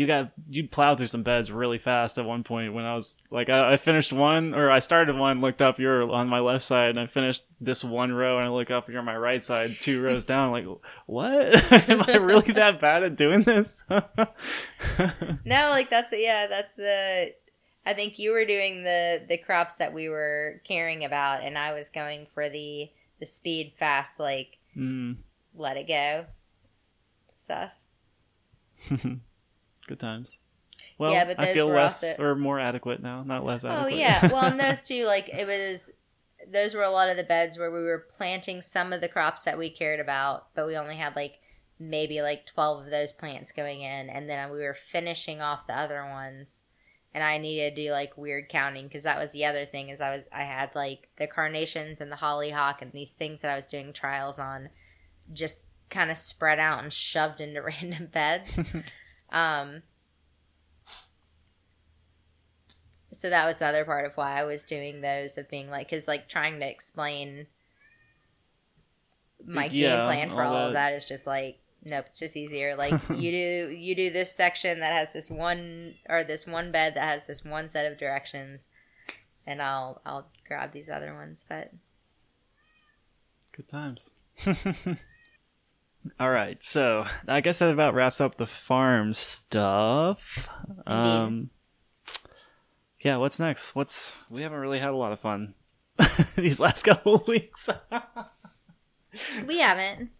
[0.00, 2.72] you got you plowed through some beds really fast at one point.
[2.72, 6.10] When I was like, I, I finished one or I started one, looked up, you're
[6.10, 9.00] on my left side, and I finished this one row, and I look up, you're
[9.00, 10.52] on my right side, two rows down.
[10.52, 10.64] Like,
[11.04, 11.72] what?
[11.90, 13.84] Am I really that bad at doing this?
[15.44, 17.32] No, like that's yeah, that's the.
[17.86, 21.72] I think you were doing the the crops that we were caring about, and I
[21.72, 25.16] was going for the the speed fast, like mm,
[25.54, 26.26] let it go
[27.36, 27.72] stuff.
[29.90, 30.38] Good times.
[30.98, 33.92] Well, Yeah, but I feel less also- or more adequate now, not less oh, adequate.
[33.92, 35.92] Oh yeah, well, and those two, like it was,
[36.50, 39.44] those were a lot of the beds where we were planting some of the crops
[39.44, 41.38] that we cared about, but we only had like
[41.78, 45.76] maybe like twelve of those plants going in, and then we were finishing off the
[45.76, 46.62] other ones,
[47.14, 50.00] and I needed to do like weird counting because that was the other thing is
[50.00, 53.56] I was I had like the carnations and the hollyhock and these things that I
[53.56, 54.68] was doing trials on,
[55.32, 58.60] just kind of spread out and shoved into random beds.
[59.32, 59.82] um,
[63.12, 65.88] so that was the other part of why I was doing those of being like,
[65.90, 67.46] because like trying to explain
[69.46, 70.74] my Yeah, game plan for all all of that.
[70.74, 72.76] that is just like, nope, it's just easier.
[72.76, 76.94] Like you do, you do this section that has this one or this one bed
[76.94, 78.68] that has this one set of directions,
[79.46, 81.44] and I'll I'll grab these other ones.
[81.48, 81.72] But
[83.52, 84.10] Good times.
[86.18, 90.48] All right, so I guess that about wraps up the farm stuff.
[90.86, 91.50] Um,
[93.00, 93.74] yeah, what's next?
[93.74, 95.54] What's we haven't really had a lot of fun
[96.36, 97.68] these last couple of weeks.
[99.44, 100.10] We haven't,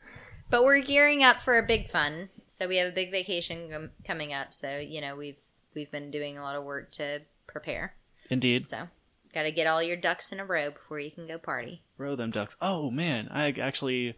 [0.50, 2.28] but we're gearing up for a big fun.
[2.48, 4.52] So we have a big vacation com- coming up.
[4.52, 5.36] So you know we've
[5.76, 7.94] we've been doing a lot of work to prepare.
[8.30, 8.88] Indeed, So
[9.32, 11.82] got to get all your ducks in a row before you can go party.
[11.98, 12.56] row them ducks.
[12.60, 14.16] Oh man, I actually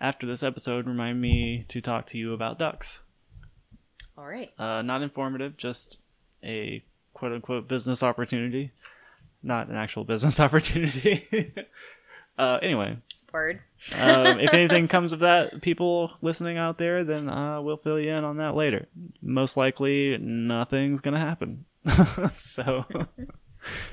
[0.00, 3.02] after this episode remind me to talk to you about ducks.
[4.18, 4.52] All right.
[4.58, 5.98] Uh, not informative, just
[6.42, 6.82] a
[7.14, 8.72] quote unquote business opportunity,
[9.42, 11.52] not an actual business opportunity.
[12.38, 12.98] uh, anyway,
[13.32, 13.60] Word.
[13.98, 18.10] um, if anything comes of that, people listening out there, then uh, we'll fill you
[18.10, 18.88] in on that later.
[19.20, 21.66] Most likely, nothing's gonna happen.
[22.34, 22.86] so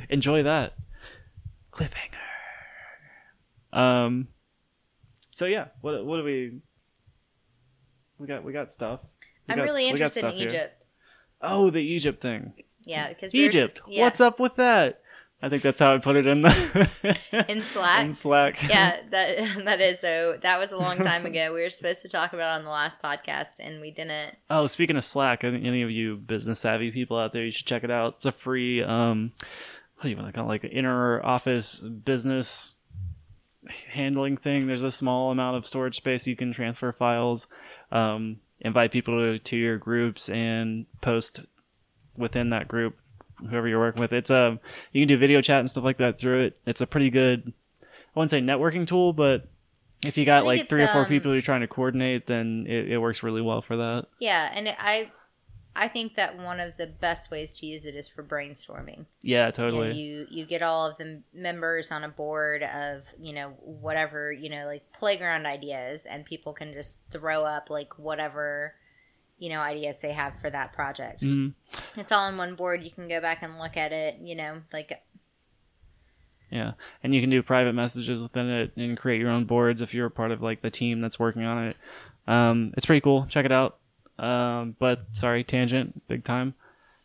[0.09, 0.75] enjoy that
[1.73, 2.17] cliffhanger.
[3.73, 4.29] Um.
[5.33, 6.59] So yeah, what what do we?
[8.19, 9.01] We got we got stuff.
[9.47, 10.47] We I'm got- really interested in stuff here.
[10.49, 10.85] Egypt.
[11.41, 12.53] Oh, the Egypt thing.
[12.85, 13.81] Yeah, because Egypt.
[13.87, 14.99] Yeah, What's up with that?
[15.41, 17.17] I think that's how I put it in the
[17.49, 18.05] in Slack?
[18.05, 18.63] in Slack.
[18.69, 20.37] yeah, that that is so.
[20.41, 21.53] That was a long time ago.
[21.53, 24.35] We were supposed to talk about it on the last podcast, and we didn't.
[24.49, 27.83] Oh, speaking of Slack, any of you business savvy people out there, you should check
[27.83, 28.15] it out.
[28.17, 29.33] It's a free, um,
[29.95, 30.47] what do you want to call it?
[30.47, 32.75] Like inner office business
[33.89, 34.67] handling thing.
[34.67, 37.47] There's a small amount of storage space you can transfer files,
[37.91, 41.41] um, invite people to, to your groups, and post
[42.17, 42.95] within that group
[43.49, 44.13] whoever you're working with.
[44.13, 44.59] It's a
[44.91, 46.57] you can do video chat and stuff like that through it.
[46.65, 49.47] It's a pretty good, I wouldn't say networking tool, but
[50.05, 52.91] if you got like three or four um, people you're trying to coordinate, then it,
[52.91, 54.07] it works really well for that.
[54.19, 55.11] Yeah, and it, I,
[55.75, 59.05] I think that one of the best ways to use it is for brainstorming.
[59.23, 59.93] Yeah, You, know, totally.
[59.93, 64.49] you you get all of the members on a board of you know whatever you
[64.49, 68.75] know like playground ideas, and people can just throw up like whatever
[69.39, 71.21] you know ideas they have for that project.
[71.21, 71.53] Mhm.
[71.97, 72.83] It's all on one board.
[72.83, 74.17] You can go back and look at it.
[74.21, 75.01] You know, like
[76.51, 79.91] Yeah, and you can do private messages within it and create your own boards if
[79.93, 81.77] you're a part of like the team that's working on it.
[82.27, 83.25] Um, it's pretty cool.
[83.27, 83.79] Check it out.
[84.19, 86.53] Um, but sorry, tangent, big time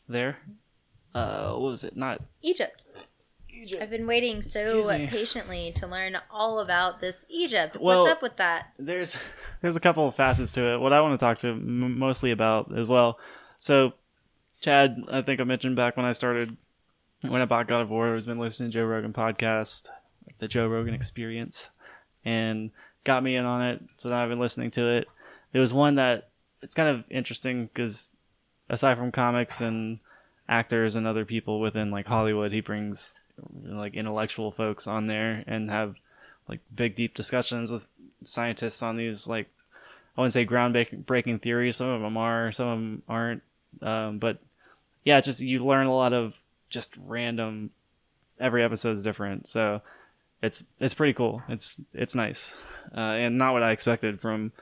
[0.09, 0.39] there.
[1.15, 1.97] Uh, what was it?
[1.97, 2.85] Not Egypt.
[3.51, 3.83] Egypt.
[3.83, 7.77] I've been waiting so patiently to learn all about this Egypt.
[7.81, 8.67] Well- What's up with that?
[8.79, 9.17] there's
[9.63, 10.79] there's a couple of facets to it.
[10.81, 13.19] What I want to talk to m- mostly about as well.
[13.59, 13.95] So,
[14.61, 16.57] Chad, I think I mentioned back when I started
[17.23, 19.89] when I bought God of War, has been listening to Joe Rogan podcast,
[20.39, 21.69] the Joe Rogan Experience,
[22.25, 22.71] and
[23.03, 23.83] got me in on it.
[23.97, 25.09] So now I've been listening to it.
[25.51, 26.28] There was one that
[26.63, 28.13] it's kind of interesting because
[28.69, 29.99] aside from comics and
[30.49, 33.15] actors and other people within like Hollywood, he brings
[33.65, 35.97] like intellectual folks on there and have
[36.49, 37.87] like big deep discussions with
[38.23, 39.49] scientists on these like
[40.17, 41.77] I wouldn't say groundbreaking theories.
[41.77, 43.43] Some of them are, some of them aren't.
[43.81, 44.41] Um, but
[45.05, 46.37] yeah, it's just you learn a lot of
[46.71, 47.71] just random.
[48.41, 49.81] Every episode is different, so
[50.43, 51.43] it's it's pretty cool.
[51.49, 52.57] It's it's nice,
[52.97, 54.53] uh, and not what I expected from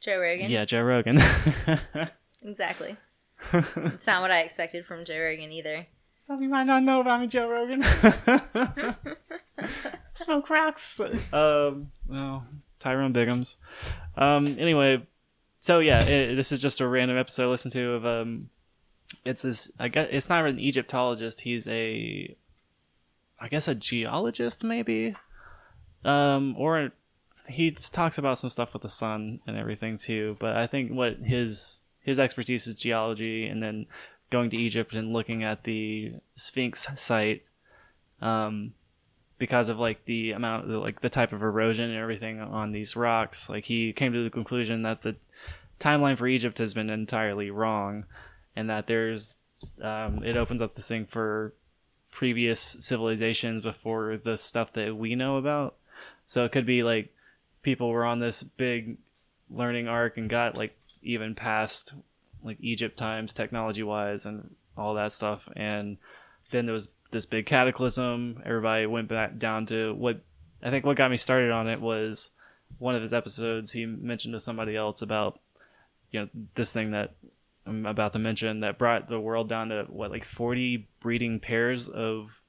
[0.00, 0.50] Joe Rogan?
[0.50, 1.18] yeah Joe Rogan.
[2.42, 2.96] Exactly.
[3.52, 5.86] it's not what I expected from Joe Rogan either.
[6.26, 7.82] Some you might not know about me, Joe Rogan.
[10.14, 11.00] Smoke rocks.
[11.32, 12.44] Um, no,
[12.78, 13.56] Tyrone Biggums.
[14.16, 15.06] Um, anyway,
[15.58, 18.50] so yeah, it, this is just a random episode I listened to of um,
[19.24, 19.70] it's this.
[19.78, 21.40] I guess it's not an Egyptologist.
[21.40, 22.36] He's a,
[23.40, 25.16] I guess a geologist maybe,
[26.04, 26.92] um, or
[27.48, 30.36] he talks about some stuff with the sun and everything too.
[30.38, 33.86] But I think what his his expertise is geology, and then
[34.30, 37.44] going to Egypt and looking at the Sphinx site,
[38.22, 38.72] um,
[39.38, 43.48] because of like the amount, like the type of erosion and everything on these rocks.
[43.48, 45.16] Like he came to the conclusion that the
[45.78, 48.06] timeline for Egypt has been entirely wrong,
[48.56, 49.36] and that there's
[49.82, 51.54] um, it opens up this thing for
[52.10, 55.76] previous civilizations before the stuff that we know about.
[56.26, 57.14] So it could be like
[57.62, 58.98] people were on this big
[59.50, 61.94] learning arc and got like even past
[62.42, 65.48] like Egypt times technology wise and all that stuff.
[65.56, 65.98] And
[66.50, 68.42] then there was this big cataclysm.
[68.44, 70.20] Everybody went back down to what
[70.62, 72.30] I think what got me started on it was
[72.78, 73.72] one of his episodes.
[73.72, 75.40] He mentioned to somebody else about
[76.10, 77.14] you know this thing that
[77.66, 81.88] I'm about to mention that brought the world down to what like 40 breeding pairs
[81.88, 82.40] of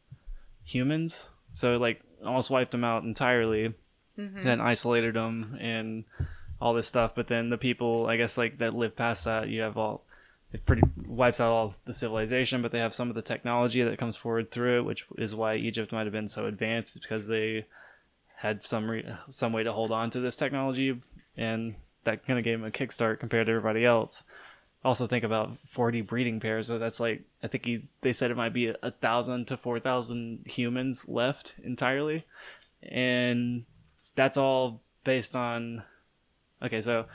[0.64, 1.26] humans?
[1.54, 3.74] So like almost wiped them out entirely
[4.18, 4.43] Mhm.
[4.43, 6.03] then isolated them and
[6.59, 7.14] all this stuff.
[7.16, 10.03] But then the people, I guess, like that live past that, you have all
[10.53, 13.97] it pretty wipes out all the civilization, but they have some of the technology that
[13.97, 17.66] comes forward through it, which is why Egypt might have been so advanced because they
[18.36, 20.99] had some re- some way to hold on to this technology
[21.38, 24.24] and that kind of gave him a kickstart compared to everybody else.
[24.84, 26.68] Also, think about 40 breeding pairs.
[26.68, 29.80] So that's like I think he they said it might be a thousand to four
[29.80, 32.26] thousand humans left entirely,
[32.84, 33.64] and
[34.16, 35.84] that's all based on.
[36.64, 37.05] Okay, so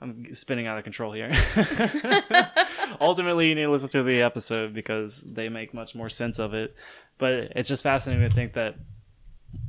[0.00, 1.30] I'm spinning out of control here.
[3.00, 6.54] Ultimately, you need to listen to the episode because they make much more sense of
[6.54, 6.74] it.
[7.18, 8.76] But it's just fascinating to think that,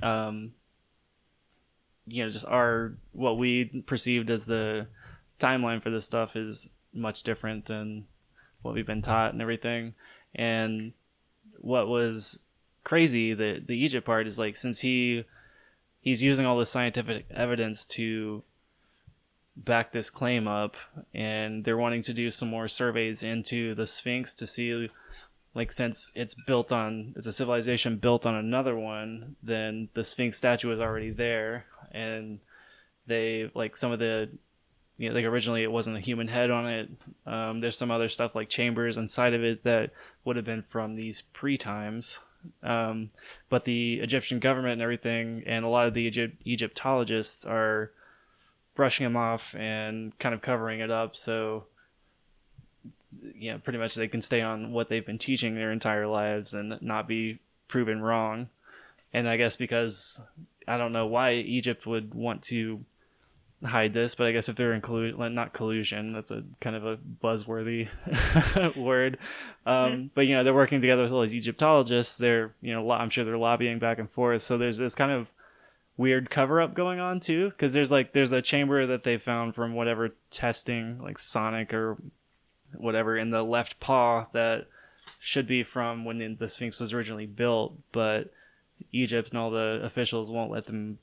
[0.02, 0.54] um,
[2.08, 4.88] you know, just our what we perceived as the
[5.40, 8.06] timeline for this stuff is much different than
[8.62, 9.94] what we've been taught and everything.
[10.34, 10.94] And
[11.60, 12.40] what was
[12.84, 15.24] crazy, the the Egypt part is like since he
[16.06, 18.44] he's using all this scientific evidence to
[19.58, 20.78] back this claim up
[21.14, 24.90] and they're wanting to do some more surveys into the sphinx to see
[25.54, 30.38] like since it's built on it's a civilization built on another one then the sphinx
[30.38, 32.40] statue is already there and
[33.08, 34.30] they like some of the
[34.98, 36.90] you know, like originally it wasn't a human head on it.
[37.26, 39.92] Um, there's some other stuff like chambers inside of it that
[40.24, 42.22] would have been from these pre times
[42.64, 43.10] um,
[43.50, 47.92] but the egyptian government and everything and a lot of the Egypt- egyptologists are
[48.76, 51.16] brushing him off and kind of covering it up.
[51.16, 51.66] So
[53.34, 56.54] you know pretty much they can stay on what they've been teaching their entire lives
[56.54, 58.50] and not be proven wrong.
[59.14, 60.22] And i guess because
[60.68, 62.84] i don't know why egypt would want to
[63.66, 66.86] hide this but i guess if they're in collu- not collusion that's a kind of
[66.86, 67.88] a buzzworthy
[68.76, 69.18] word.
[69.66, 70.08] Um, mm-hmm.
[70.14, 72.18] but you know they're working together with all these egyptologists.
[72.18, 74.42] They're you know i'm sure they're lobbying back and forth.
[74.42, 75.32] So there's this kind of
[75.98, 79.56] weird cover up going on too because there's like there's a chamber that they found
[79.56, 81.98] from whatever testing like sonic or
[82.76, 84.68] whatever in the left paw that
[85.20, 88.34] should be from when the sphinx was originally built but
[88.92, 90.98] egypt and all the officials won't let them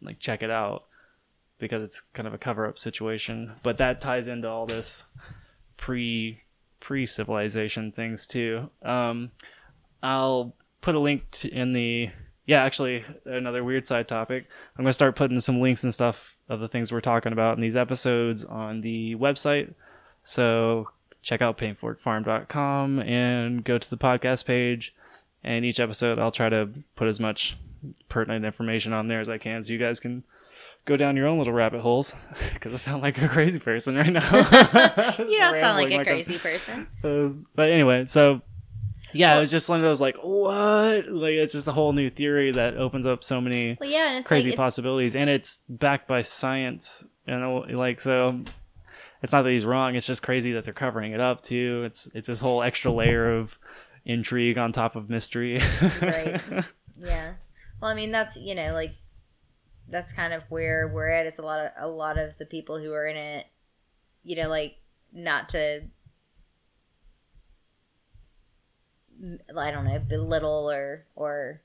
[0.00, 0.86] like check it out
[1.62, 5.06] because it's kind of a cover up situation but that ties into all this
[5.76, 6.38] pre
[6.80, 9.30] pre civilization things too um
[10.02, 12.10] i'll put a link to, in the
[12.44, 14.46] yeah, actually, another weird side topic.
[14.76, 17.56] I'm going to start putting some links and stuff of the things we're talking about
[17.56, 19.74] in these episodes on the website.
[20.24, 20.88] So
[21.22, 24.92] check out paintforkfarm.com and go to the podcast page.
[25.44, 27.56] And each episode, I'll try to put as much
[28.08, 30.24] pertinent information on there as I can so you guys can
[30.84, 32.14] go down your own little rabbit holes
[32.54, 34.30] because I sound like a crazy person right now.
[35.18, 36.86] you don't sound like a crazy person.
[37.04, 38.42] Uh, but anyway, so
[39.12, 41.08] yeah, well, it was just one of those like what?
[41.08, 44.50] Like it's just a whole new theory that opens up so many well, yeah, crazy
[44.50, 47.06] like, possibilities, and it's backed by science.
[47.26, 48.42] You know, like so.
[49.22, 49.94] It's not that he's wrong.
[49.94, 51.84] It's just crazy that they're covering it up too.
[51.86, 53.56] It's it's this whole extra layer of
[54.04, 55.60] intrigue on top of mystery.
[56.02, 56.40] right.
[56.98, 57.34] Yeah.
[57.80, 58.90] Well, I mean that's you know like
[59.88, 61.26] that's kind of where we're at.
[61.26, 63.46] Is a lot of a lot of the people who are in it,
[64.22, 64.76] you know, like
[65.12, 65.82] not to
[69.56, 71.62] I don't know, belittle or or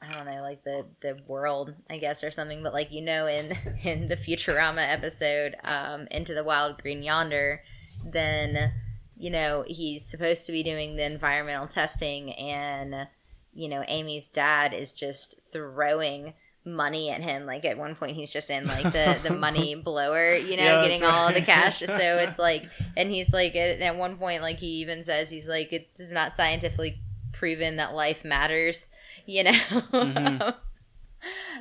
[0.00, 2.62] I don't know, like the the world, I guess, or something.
[2.62, 7.62] But like you know, in in the Futurama episode, um, Into the Wild Green Yonder,
[8.04, 8.72] then
[9.16, 13.08] you know he's supposed to be doing the environmental testing, and
[13.52, 16.34] you know Amy's dad is just throwing
[16.68, 17.46] money at him.
[17.46, 20.82] Like at one point, he's just in like the the money blower, you know, yeah,
[20.82, 21.12] getting right.
[21.12, 21.80] all the cash.
[21.80, 22.64] So it's like,
[22.96, 26.36] and he's like at, at one point, like he even says he's like, it's not
[26.36, 27.00] scientifically
[27.32, 28.88] proven that life matters,
[29.26, 29.52] you know.
[29.52, 30.42] Mm-hmm.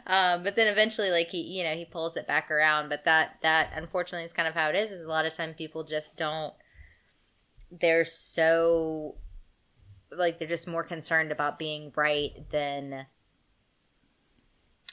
[0.07, 2.89] um, but then eventually, like he, you know, he pulls it back around.
[2.89, 4.91] But that that unfortunately is kind of how it is.
[4.91, 6.53] Is a lot of time people just don't.
[7.71, 9.15] They're so
[10.11, 13.05] like they're just more concerned about being right than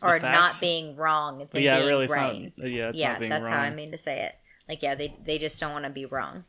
[0.03, 2.53] or not being wrong than yeah, being really, right.
[2.57, 3.59] Not, yeah, yeah, that's wrong.
[3.59, 4.34] how I mean to say it.
[4.68, 6.45] Like, yeah, they they just don't want to be wrong.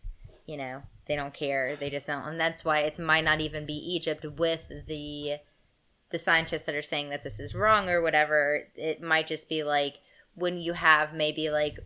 [0.45, 1.75] You know, they don't care.
[1.75, 5.37] They just don't, and that's why it might not even be Egypt with the
[6.11, 8.67] the scientists that are saying that this is wrong or whatever.
[8.75, 9.95] It might just be like
[10.35, 11.79] when you have maybe like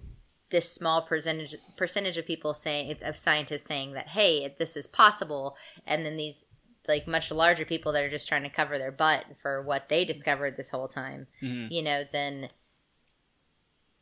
[0.50, 5.56] this small percentage percentage of people saying of scientists saying that hey this is possible
[5.86, 6.46] and then these
[6.90, 10.04] like much larger people that are just trying to cover their butt for what they
[10.04, 11.72] discovered this whole time, mm-hmm.
[11.72, 12.50] you know, then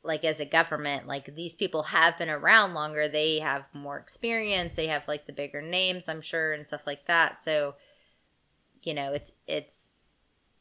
[0.04, 4.76] like as a government, like these people have been around longer, they have more experience,
[4.76, 7.44] they have like the bigger names, I'm sure, and stuff like that.
[7.44, 7.76] So,
[8.82, 9.90] you know, it's it's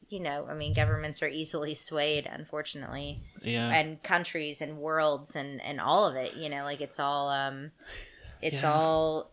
[0.09, 3.23] you know, I mean, governments are easily swayed, unfortunately.
[3.43, 3.69] Yeah.
[3.73, 7.71] And countries and worlds and and all of it, you know, like it's all um
[8.43, 8.73] it's yeah.
[8.73, 9.31] all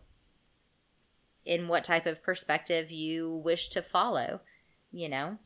[1.44, 4.40] in what type of perspective you wish to follow,
[4.92, 5.38] you know?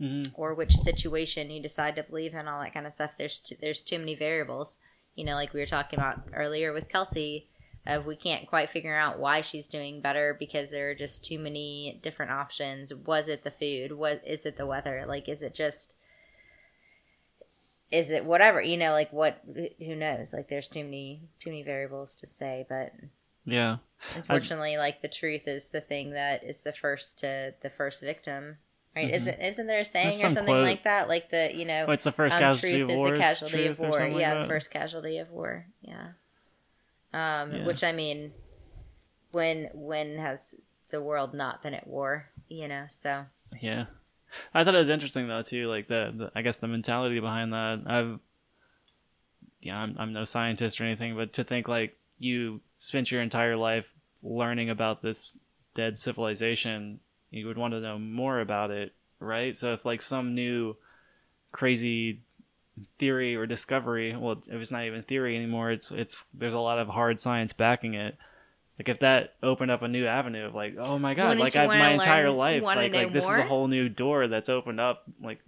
[0.00, 0.32] Mhm.
[0.34, 3.12] or which situation you decide to believe in, all that kind of stuff.
[3.16, 4.78] There's too, there's too many variables.
[5.14, 7.48] You know, like we were talking about earlier with Kelsey,
[7.86, 11.38] of we can't quite figure out why she's doing better because there are just too
[11.38, 12.92] many different options.
[12.92, 13.92] Was it the food?
[13.92, 15.04] What is it the weather?
[15.06, 15.96] Like, is it just
[17.90, 19.40] is it whatever you know like what
[19.78, 22.90] who knows like there's too many too many variables to say but
[23.46, 23.76] Yeah.
[24.14, 28.58] unfortunately like the truth is the thing that is the first to the first victim
[28.94, 29.14] right Mhm.
[29.14, 30.64] isn't isn't there a saying There's or some something quote.
[30.64, 33.14] like that like the you know it's the first um, casualty truth of war.
[33.14, 34.48] is a casualty of war something like yeah that.
[34.48, 36.08] first casualty of war yeah
[37.12, 37.64] um Yeah.
[37.66, 38.32] which i mean
[39.30, 40.54] when when has
[40.90, 43.26] the world not been at war you know so
[43.60, 43.86] Yeah,
[44.52, 45.68] I thought it was interesting though too.
[45.68, 47.82] Like the, the I guess the mentality behind that.
[47.86, 48.18] I've
[49.60, 53.56] yeah, I'm I'm no scientist or anything, but to think like you spent your entire
[53.56, 55.36] life learning about this
[55.74, 57.00] dead civilization,
[57.30, 59.56] you would want to know more about it, right?
[59.56, 60.76] So if like some new
[61.52, 62.20] crazy
[62.98, 66.78] theory or discovery, well, if it's not even theory anymore, it's it's there's a lot
[66.78, 68.16] of hard science backing it.
[68.78, 71.56] Like if that opened up a new avenue of like, oh my god, Wouldn't like
[71.56, 74.80] I, my entire learn- life, like like this is a whole new door that's opened
[74.80, 75.38] up, like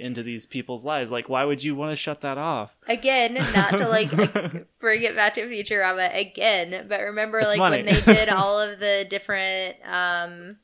[0.00, 1.12] into these people's lives.
[1.12, 2.70] Like why would you want to shut that off?
[2.88, 4.10] again not to like
[4.80, 7.82] bring it back to Futurama again, but remember It's like money.
[7.82, 10.56] when they did all of the different um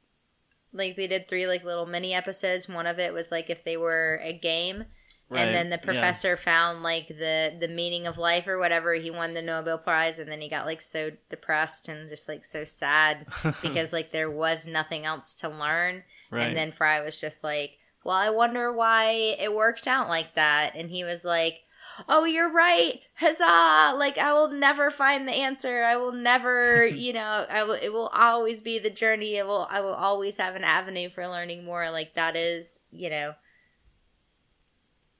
[0.72, 2.68] like they did three like little mini episodes.
[2.68, 4.84] One of it was like if they were a game
[5.28, 5.82] Right, and then the yeah.
[5.82, 10.20] professor found like the the meaning of life or whatever, he won the Nobel Prize
[10.20, 13.26] and then he got like so depressed and just like so sad
[13.62, 16.04] because like there was nothing else to learn.
[16.30, 16.44] right.
[16.44, 17.70] And then Fry was just like,
[18.06, 20.76] Well, I wonder why it worked out like that.
[20.76, 21.62] And he was like,
[22.08, 23.00] Oh, you're right.
[23.14, 23.96] Huzzah.
[23.96, 25.82] Like, I will never find the answer.
[25.82, 29.34] I will never, you know, I will, it will always be the journey.
[29.34, 31.90] It will, I will always have an avenue for learning more.
[31.90, 33.32] Like, that is, you know,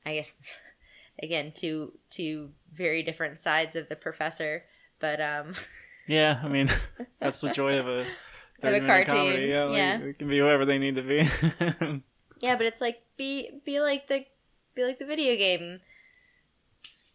[0.05, 0.35] I guess,
[1.21, 4.63] again, two, two very different sides of the professor.
[5.01, 5.55] But, um,
[6.07, 6.69] yeah, I mean
[7.19, 9.47] that's the joy of a Of a 30 minute cartoon, comedy.
[9.47, 9.99] Yeah, like, yeah.
[9.99, 12.03] it can be whoever they need to be.
[12.41, 14.25] Yeah, but it's like be be like the
[14.75, 15.81] be like the video game,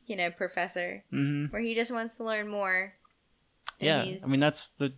[0.05, 2.93] you know, professor, hmm where he just wants to learn more.
[3.80, 4.93] Yeah, he's- I mean that's the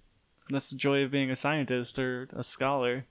[0.49, 3.05] that's the joy of being a scientist or a scholar.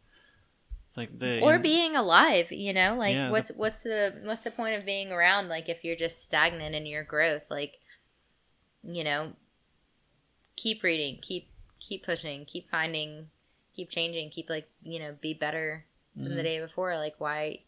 [0.88, 4.44] It's like the or being alive, you know, like Yeah, the- what's what's the what's
[4.44, 5.48] the point of being around?
[5.48, 7.78] Like if you're just stagnant in your growth, like
[8.82, 9.32] you know,
[10.56, 11.48] keep reading, keep
[11.80, 13.28] keep pushing, keep finding,
[13.74, 15.84] keep changing, keep like you know, be better
[16.16, 16.96] than the day before.
[16.96, 17.60] Like why?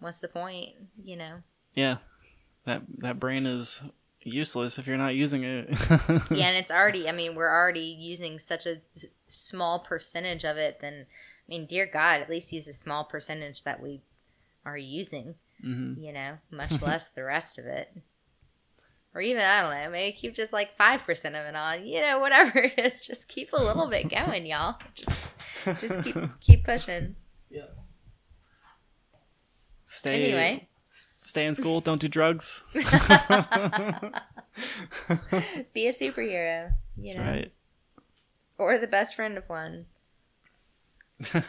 [0.00, 0.70] What's the point?
[1.02, 1.34] You know.
[1.74, 1.96] yeah,
[2.64, 3.82] that that brain is
[4.22, 5.68] useless if you're not using it.
[6.30, 7.08] yeah, and it's already.
[7.08, 8.76] I mean, we're already using such a
[9.28, 10.78] small percentage of it.
[10.80, 14.02] Then, I mean, dear God, at least use a small percentage that we
[14.64, 15.36] are using.
[15.62, 17.96] hmm You know, much less the rest of it.
[19.14, 21.86] Or even I don't know, maybe keep just like five percent of it on.
[21.86, 24.76] You know, whatever it is, just keep a little bit going, y'all.
[24.94, 25.16] Just,
[25.80, 27.16] just keep keep pushing.
[27.50, 27.62] Yeah.
[29.84, 30.68] Stay Anyway.
[31.22, 31.80] stay in school.
[31.80, 32.62] Don't do drugs.
[32.74, 32.82] Be
[35.86, 36.70] a superhero.
[36.96, 37.52] You That's know, right.
[38.58, 39.86] or the best friend of one.
[41.34, 41.42] I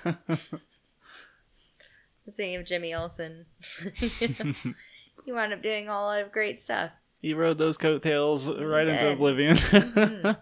[2.25, 3.45] was thinking of Jimmy Olsen.
[4.19, 6.91] he wound up doing a lot of great stuff.
[7.21, 9.13] he rode those coattails right into did.
[9.13, 9.55] oblivion.
[9.57, 10.37] Mhm.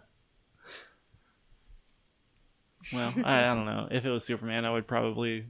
[2.93, 3.88] Well, I, I don't know.
[3.91, 5.45] If it was Superman, I would probably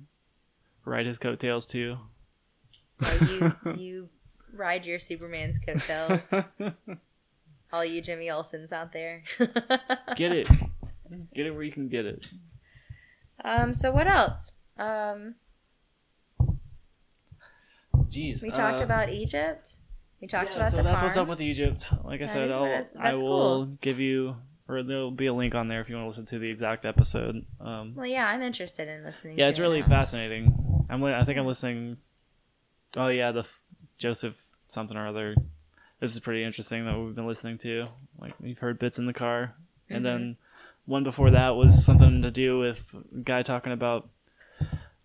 [0.83, 1.97] ride his coattails too.
[3.01, 4.09] Well, you you
[4.53, 6.33] ride your Superman's coattails.
[7.73, 9.23] All you Jimmy Olsens out there.
[10.15, 10.47] get it.
[11.33, 12.27] Get it where you can get it.
[13.43, 13.73] Um.
[13.73, 14.51] So what else?
[14.77, 15.35] Um.
[18.07, 18.43] Jeez.
[18.43, 19.77] We talked uh, about Egypt.
[20.21, 21.07] We talked yeah, about so the that's farm.
[21.07, 21.87] what's up with Egypt.
[22.03, 23.65] Like I That said, I'll, I will cool.
[23.81, 24.35] give you,
[24.67, 26.85] or there'll be a link on there if you want to listen to the exact
[26.85, 27.45] episode.
[27.59, 29.37] Um, well, yeah, I'm interested in listening.
[29.37, 29.87] yeah, it's it really now.
[29.87, 30.85] fascinating.
[30.89, 31.97] I'm, li- I think I'm listening.
[32.95, 33.61] Oh yeah, the f-
[33.97, 35.35] Joseph something or other.
[35.99, 37.85] This is pretty interesting that we've been listening to.
[38.19, 39.53] Like we've heard bits in the car,
[39.85, 39.95] Mm-hmm.
[39.95, 40.37] and then
[40.87, 42.79] one before that was something to do with
[43.15, 44.09] a guy talking about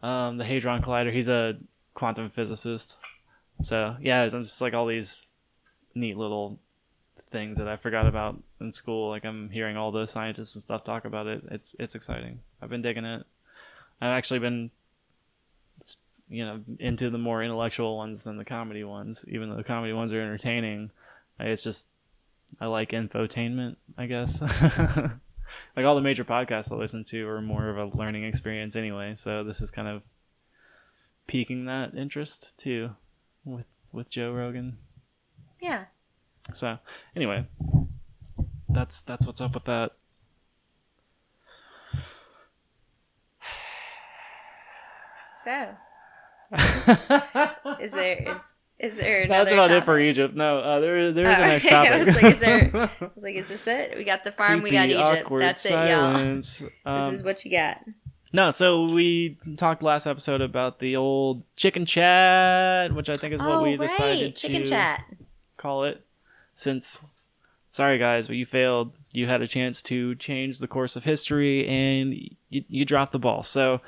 [0.02, 1.12] um, the hadron collider.
[1.12, 1.56] He's a
[1.94, 2.96] quantum physicist.
[3.60, 5.26] So yeah, it's just like all these
[5.94, 6.58] neat little
[7.30, 9.08] things that I forgot about in school.
[9.08, 11.42] Like I'm hearing all the scientists and stuff talk about it.
[11.50, 12.40] It's it's exciting.
[12.60, 13.26] I've been digging it.
[14.00, 14.70] I've actually been,
[16.28, 19.24] you know, into the more intellectual ones than the comedy ones.
[19.28, 20.90] Even though the comedy ones are entertaining,
[21.38, 21.88] it's just
[22.60, 23.76] I like infotainment.
[23.96, 24.40] I guess.
[25.76, 29.14] like all the major podcasts I listen to are more of a learning experience anyway.
[29.16, 30.02] So this is kind of
[31.26, 32.90] piquing that interest too,
[33.44, 34.78] with with Joe Rogan.
[35.60, 35.84] Yeah.
[36.54, 36.78] So
[37.14, 37.46] anyway,
[38.68, 39.92] that's that's what's up with that.
[45.44, 45.74] So,
[47.80, 48.40] is there is
[48.78, 49.98] is there That's about it for?
[49.98, 50.34] Egypt.
[50.34, 51.76] No, uh, there there is a Oh, next okay.
[51.76, 53.96] I was like, is there- like, is this it?
[53.96, 55.28] We got the farm, we got Egypt.
[55.30, 56.16] That's it, y'all.
[56.16, 56.62] Um, this
[57.20, 57.78] is what you got.
[58.32, 63.42] no, so we talked last episode about the old chicken chat, which I think is
[63.42, 64.36] what oh, we decided right.
[64.36, 65.04] Chicken to chat.
[65.58, 66.04] call it.
[66.60, 67.00] Since,
[67.70, 68.92] sorry guys, but you failed.
[69.12, 72.14] You had a chance to change the course of history, and
[72.50, 73.42] you, you dropped the ball.
[73.42, 73.80] So,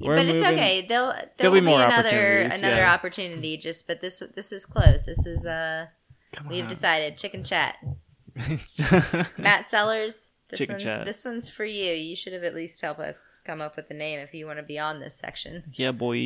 [0.00, 0.86] but it's okay.
[0.88, 2.94] There'll there There'll will be another another yeah.
[2.94, 3.58] opportunity.
[3.58, 5.04] Just but this this is close.
[5.04, 5.86] This is uh
[6.32, 6.68] Come we've on.
[6.70, 7.76] decided chicken chat.
[9.38, 10.30] Matt Sellers.
[10.48, 11.04] This Chicken one's chat.
[11.04, 11.92] this one's for you.
[11.92, 14.58] You should have at least helped us come up with a name if you want
[14.58, 15.64] to be on this section.
[15.72, 16.16] yeah, boy.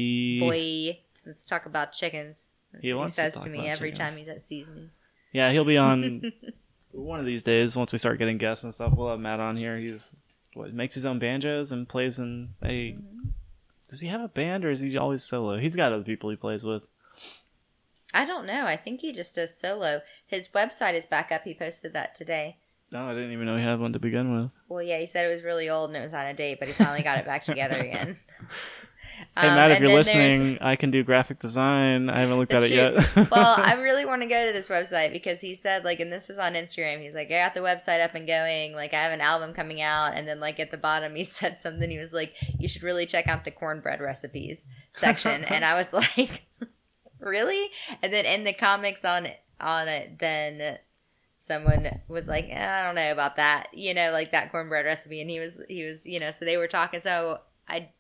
[0.41, 2.51] Boy, let's talk about chickens.
[2.81, 4.17] He to says talk to me every chickens.
[4.17, 4.91] time he sees me.
[5.33, 6.33] Yeah, he'll be on
[6.93, 8.93] one of these days once we start getting guests and stuff.
[8.97, 9.77] We'll have Matt on here.
[9.77, 10.15] He's
[10.55, 12.97] what makes his own banjos and plays in a.
[13.91, 15.59] Does he have a band or is he always solo?
[15.59, 16.89] He's got other people he plays with.
[18.13, 18.65] I don't know.
[18.65, 20.01] I think he just does solo.
[20.27, 21.43] His website is back up.
[21.43, 22.57] He posted that today.
[22.91, 24.51] No, I didn't even know he had one to begin with.
[24.69, 26.69] Well, yeah, he said it was really old and it was on a date, but
[26.69, 28.17] he finally got it back together again.
[29.37, 32.09] Hey Um, Matt, if you're listening, I can do graphic design.
[32.09, 32.77] I haven't looked at it true.
[32.77, 33.31] yet.
[33.31, 36.29] well, I really want to go to this website because he said like, and this
[36.29, 37.03] was on Instagram.
[37.03, 38.75] He's like, I got the website up and going.
[38.75, 41.61] Like, I have an album coming out, and then like at the bottom, he said
[41.61, 41.91] something.
[41.91, 45.93] He was like, you should really check out the cornbread recipes section, and I was
[46.19, 46.43] like,
[47.19, 47.71] really?
[48.03, 50.79] And then in the comics on it, on it, then
[51.39, 55.21] someone was like, eh, I don't know about that, you know, like that cornbread recipe,
[55.21, 57.01] and he was he was you know, so they were talking.
[57.01, 57.91] So I.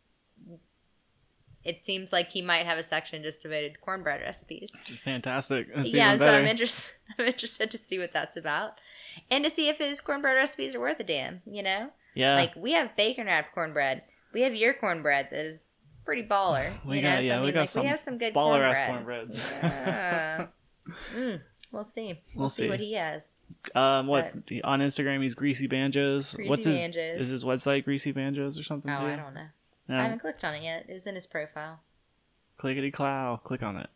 [1.68, 4.70] It seems like he might have a section just devoted to cornbread recipes
[5.04, 5.66] Fantastic.
[5.74, 6.26] That's yeah, so.
[6.28, 6.94] I'm interested.
[7.18, 8.72] I'm interested to see what that's about,
[9.30, 11.42] and to see if his cornbread recipes are worth a damn.
[11.46, 12.34] You know, yeah.
[12.36, 14.02] like we have bacon wrapped cornbread.
[14.32, 15.60] We have your cornbread that is
[16.04, 16.70] pretty baller.
[16.86, 18.18] We you got- know, so yeah, I we mean, got like some we have some
[18.18, 19.38] good baller ass cornbreads.
[19.62, 20.46] Yeah.
[21.14, 21.40] mm,
[21.70, 22.06] we'll see.
[22.34, 22.62] We'll, We'll see.
[22.62, 22.68] see.
[22.70, 23.34] what he has.
[23.74, 24.32] Um, what
[24.64, 25.20] on Instagram?
[25.20, 26.34] He's Greasy Banjos.
[26.34, 26.80] Greasy What's his?
[26.80, 27.20] Banjos.
[27.20, 28.90] Is his website Greasy Banjos or something?
[28.90, 29.06] Oh, too?
[29.06, 29.46] I don't know.
[29.88, 29.98] No.
[29.98, 30.84] I haven't clicked on it yet.
[30.88, 31.80] It was in his profile.
[32.58, 33.88] clickety clow, click on it.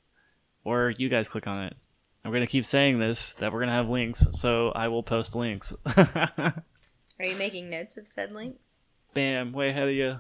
[0.64, 1.76] Or you guys click on it.
[2.24, 5.74] I'm gonna keep saying this that we're gonna have links, so I will post links.
[5.97, 8.78] Are you making notes of said links?
[9.12, 10.18] Bam, way ahead of you.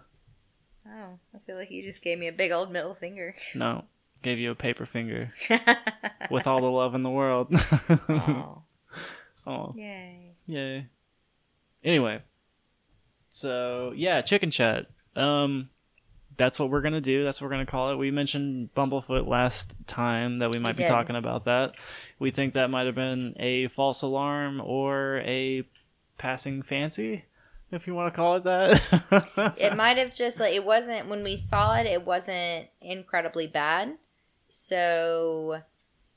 [0.86, 3.36] Oh, I feel like you just gave me a big old middle finger.
[3.54, 3.84] No,
[4.20, 5.32] gave you a paper finger
[6.30, 7.48] with all the love in the world.
[8.08, 8.62] oh,
[9.46, 10.32] oh, yay.
[10.46, 10.86] yay.
[11.84, 12.20] Anyway,
[13.30, 14.86] so yeah, chicken chat.
[15.16, 15.70] Um,
[16.36, 17.24] that's what we're gonna do.
[17.24, 17.96] That's what we're gonna call it.
[17.96, 20.88] We mentioned Bumblefoot last time that we might be did.
[20.88, 21.76] talking about that.
[22.18, 25.64] We think that might have been a false alarm or a
[26.18, 27.24] passing fancy,
[27.70, 29.54] if you want to call it that.
[29.58, 33.96] it might have just like it wasn't when we saw it it wasn't incredibly bad
[34.48, 35.62] so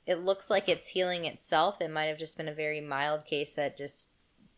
[0.06, 3.56] it looks like it's healing itself it might have just been a very mild case
[3.56, 4.10] that just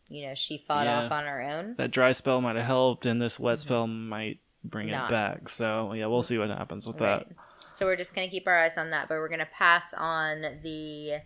[0.08, 1.04] you know she fought Yeah.
[1.04, 4.40] off on her own that dry spell might have helped, and this wet spell might
[4.64, 5.10] bring Not.
[5.10, 5.48] it back.
[5.48, 7.26] So yeah, we'll see what happens with Right.
[7.28, 7.36] that.
[7.70, 11.20] so we're just gonna keep our eyes on that but we're gonna pass on the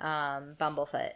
[0.00, 1.12] um, bumblefoot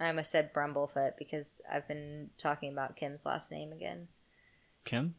[0.00, 4.08] i almost said brumblefoot because i've been talking about kim's last name again
[4.84, 5.14] Kim.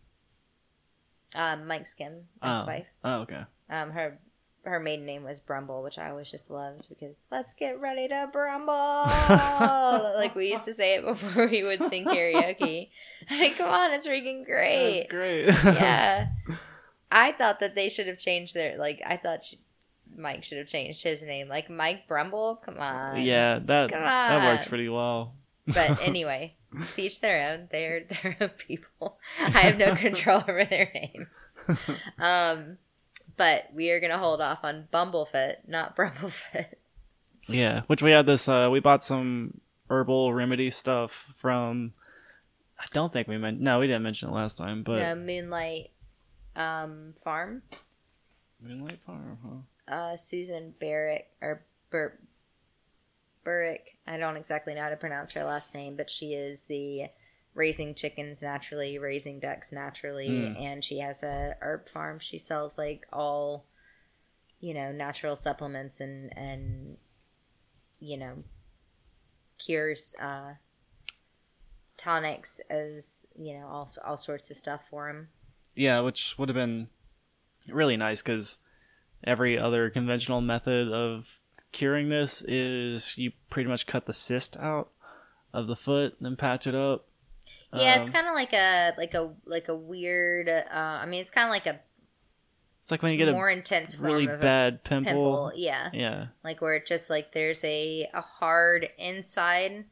[1.35, 2.53] um, mike's kim Oh.
[2.55, 3.43] ex-wife Oh, okay.
[3.69, 4.19] Um, her
[4.63, 8.29] her maiden name was Brumble, which I always just loved because let's get ready to
[8.33, 8.73] Brumble.
[10.15, 12.89] like we used to say it before we would sing karaoke.
[13.31, 15.01] Like, come on, it's freaking great.
[15.07, 15.45] That's great.
[15.79, 16.29] yeah.
[17.11, 19.01] I thought that they should have changed their like.
[19.05, 19.59] I thought she,
[20.17, 22.55] Mike should have changed his name, like Mike Brumble.
[22.65, 23.21] Come on.
[23.21, 25.33] yeah, that Come that works pretty well.
[25.67, 26.55] But anyway,
[26.95, 27.67] to each their own.
[27.71, 29.19] They're their own people.
[29.39, 31.27] I have no control over their names.
[32.17, 32.77] Um,
[33.39, 36.65] but we are gonna hold off on Bumblefoot, not Brumblefoot.
[37.47, 38.47] Yeah, which we had this.
[38.49, 41.93] Uh, we bought some herbal remedy stuff from.
[42.77, 43.61] I don't think we meant.
[43.61, 45.91] No, we didn't mention it last time, but No, Moonlight
[46.55, 47.63] um, Farm.
[48.61, 49.37] Moonlight Farm.
[49.87, 49.93] Huh?
[49.93, 52.19] Uh, Susan Barrick or Bur-
[53.45, 53.97] Burrick.
[54.05, 57.05] I don't exactly know how to pronounce her last name, but she is the
[57.59, 60.59] raising chickens naturally, raising ducks naturally, Mm.
[60.59, 62.17] and she has a herb farm.
[62.19, 63.65] She sells like all,
[64.59, 66.97] you know, natural supplements and and
[67.99, 68.43] you know,
[69.57, 70.53] cures, uh,
[71.97, 75.29] tonics as you know, all all sorts of stuff for him.
[75.75, 76.87] Yeah, which would have been
[77.67, 78.59] really nice because
[79.23, 81.39] every other conventional method of
[81.73, 84.89] curing this is you pretty much cut the cyst out
[85.53, 87.05] of the foot, then patch it up.
[87.73, 90.49] Yeah, it's Um, kind of like a like a like a weird.
[90.49, 91.79] Uh, I mean, it's kind of like a
[92.81, 95.11] it's like when you get more a intense really bad pimple.
[95.11, 95.51] pimple.
[95.55, 99.85] Yeah, Yeah, like where it just like there's a a hard inside.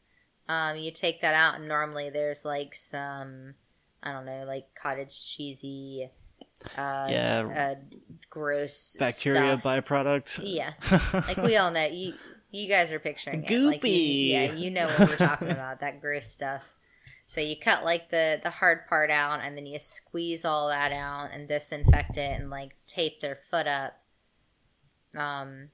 [0.50, 3.54] Um, you take that out, and normally there's like some,
[4.02, 6.10] I don't know, like cottage cheesy,
[6.78, 7.76] uh, Yeah.
[7.76, 7.76] uh,
[8.30, 9.64] gross bacteria stuff.
[9.86, 10.40] byproduct.
[10.44, 10.72] Yeah,
[11.28, 12.14] like we all know you.
[12.50, 13.52] You guys are picturing it.
[13.52, 14.30] Like you, Goopy.
[14.32, 15.82] yeah, you know what we're talking about.
[15.82, 16.64] That gross stuff.
[17.28, 20.94] So you cut like the the hard part out, and then you squeeze all that
[20.94, 24.00] out and disinfect it, and like tape their foot up,
[25.14, 25.70] um,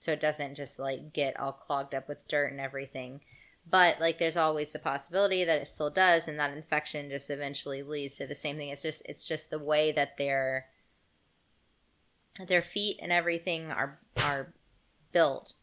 [0.00, 3.20] so it doesn't just like get all clogged up with dirt and everything.
[3.68, 7.84] But like, there's always the possibility that it still does, and that infection just eventually
[7.84, 8.70] leads to the same thing.
[8.70, 10.66] It's just it's just the way that their
[12.48, 14.52] their feet and everything are are
[15.12, 15.54] built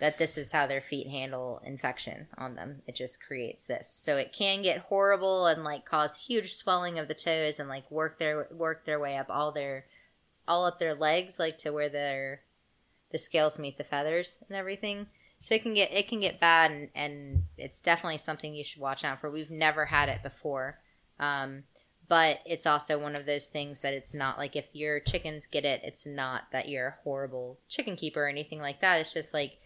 [0.00, 2.82] that this is how their feet handle infection on them.
[2.86, 3.92] It just creates this.
[3.96, 7.90] So it can get horrible and like cause huge swelling of the toes and like
[7.90, 9.86] work their work their way up all their
[10.46, 12.40] all up their legs like to where their
[13.10, 15.06] the scales meet the feathers and everything.
[15.40, 18.80] So it can get it can get bad and, and it's definitely something you should
[18.80, 19.30] watch out for.
[19.30, 20.78] We've never had it before.
[21.18, 21.64] Um,
[22.08, 25.64] but it's also one of those things that it's not like if your chickens get
[25.64, 29.00] it, it's not that you're a horrible chicken keeper or anything like that.
[29.00, 29.58] It's just like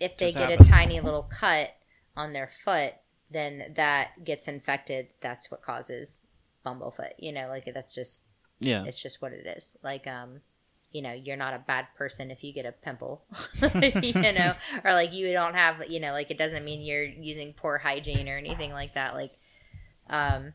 [0.00, 0.68] if they Just get happens.
[0.68, 1.70] a tiny little cut
[2.16, 2.94] on their foot,
[3.30, 5.08] then that gets infected.
[5.20, 6.22] That's what causes
[6.64, 7.12] bumblefoot.
[7.18, 8.24] You know, like that's just
[8.60, 8.84] yeah.
[8.84, 9.76] it's just what it is.
[9.82, 10.40] Like um,
[10.92, 13.24] you know, you're not a bad person if you get a pimple,
[14.02, 17.52] you know, or like you don't have, you know, like it doesn't mean you're using
[17.52, 19.14] poor hygiene or anything like that.
[19.14, 19.32] Like,
[20.08, 20.52] um,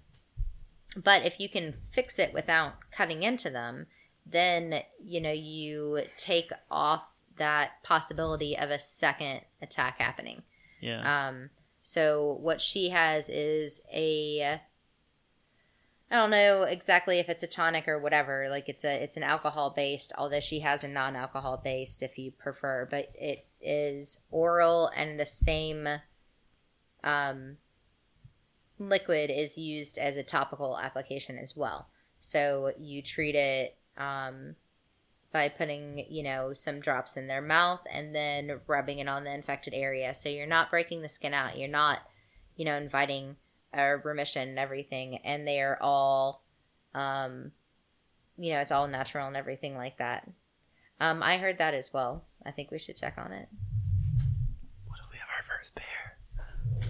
[1.04, 3.88] but if you can fix it without cutting into them,
[4.26, 7.04] then you know you take off
[7.38, 10.44] that possibility of a second attack happening.
[10.82, 11.28] Yeah.
[11.28, 11.50] Um,
[11.82, 14.62] so what she has is a
[16.12, 18.48] I don't know exactly if it's a tonic or whatever.
[18.50, 22.18] Like it's a it's an alcohol based, although she has a non alcohol based if
[22.18, 25.88] you prefer, but it is oral and the same
[27.04, 27.58] um
[28.78, 31.88] liquid is used as a topical application as well.
[32.20, 34.56] So you treat it um
[35.32, 39.34] by putting, you know, some drops in their mouth and then rubbing it on the
[39.34, 40.14] infected area.
[40.14, 41.58] So you're not breaking the skin out.
[41.58, 42.00] You're not,
[42.56, 43.38] you know, inviting
[43.74, 45.20] a remission and everything.
[45.24, 46.44] And they are all,
[46.94, 47.52] um,
[48.38, 50.30] you know, it's all natural and everything like that.
[51.00, 52.26] Um, I heard that as well.
[52.46, 53.48] I think we should check on it.
[54.88, 55.86] what if we have our first bear?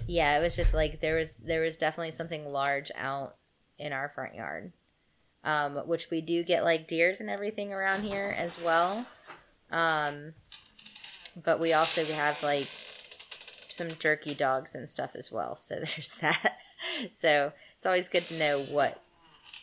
[0.06, 3.36] Yeah, it was just like there was there was definitely something large out
[3.78, 4.72] in our front yard,
[5.44, 9.06] um, which we do get like deers and everything around here as well.
[9.70, 10.34] Um,
[11.44, 12.68] but we also have like
[13.68, 15.56] some jerky dogs and stuff as well.
[15.56, 16.58] So there's that.
[17.16, 19.02] So it's always good to know what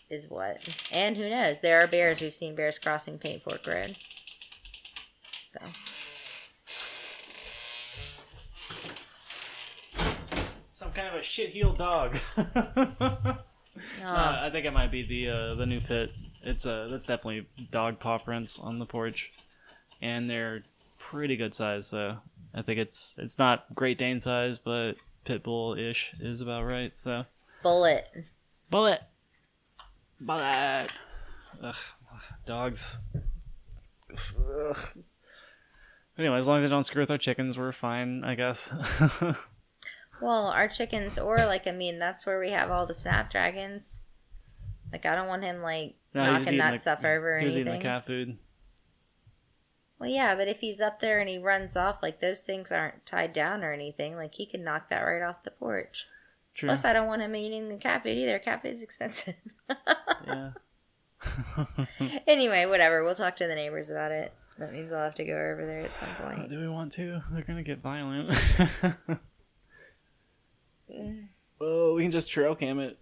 [0.10, 0.58] is what,
[0.92, 1.62] and who knows?
[1.62, 2.20] There are bears.
[2.20, 3.96] We've seen bears crossing Paint Fork Road.
[5.46, 5.60] So
[10.72, 12.18] Some kind of a shit heel dog.
[14.04, 16.12] Uh, I think it might be the uh, the new pit.
[16.44, 19.32] It's uh, that's definitely dog paw prints on the porch,
[20.02, 20.64] and they're
[20.98, 21.88] pretty good size.
[21.88, 22.18] So
[22.54, 24.94] I think it's it's not Great Dane size, but
[25.26, 26.96] pit bull ish is about right.
[26.96, 27.26] So
[27.64, 28.08] bullet.
[28.70, 29.02] bullet,
[30.20, 30.90] bullet.
[31.62, 31.76] Ugh,
[32.46, 32.98] dogs.
[34.12, 34.78] Ugh.
[36.18, 38.70] Anyway, as long as they don't screw with our chickens, we're fine, I guess.
[40.22, 44.02] Well, our chickens, or like, I mean, that's where we have all the snapdragons.
[44.92, 47.68] Like, I don't want him like No, knocking that stuff over or he was eating
[47.68, 47.84] anything.
[47.84, 48.38] the cat food.
[50.00, 53.06] Well, yeah, but if he's up there and he runs off, like those things aren't
[53.06, 54.16] tied down or anything.
[54.16, 56.08] Like he can knock that right off the porch.
[56.54, 56.68] True.
[56.68, 58.40] Plus, I don't want him eating the cat food either.
[58.40, 59.36] Cat food's expensive.
[60.26, 60.52] yeah.
[62.28, 63.04] anyway, whatever.
[63.04, 64.34] We'll talk to the neighbors about it.
[64.58, 66.50] That means I'll have to go over there at some uh, point.
[66.50, 67.22] Do we want to?
[67.32, 68.34] They're gonna get violent.
[71.62, 72.98] oh, we can just trail cam it,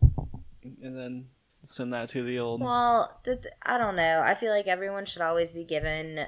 [0.63, 1.27] and then
[1.63, 2.61] send that to the old.
[2.61, 4.21] Well, th- th- I don't know.
[4.23, 6.25] I feel like everyone should always be given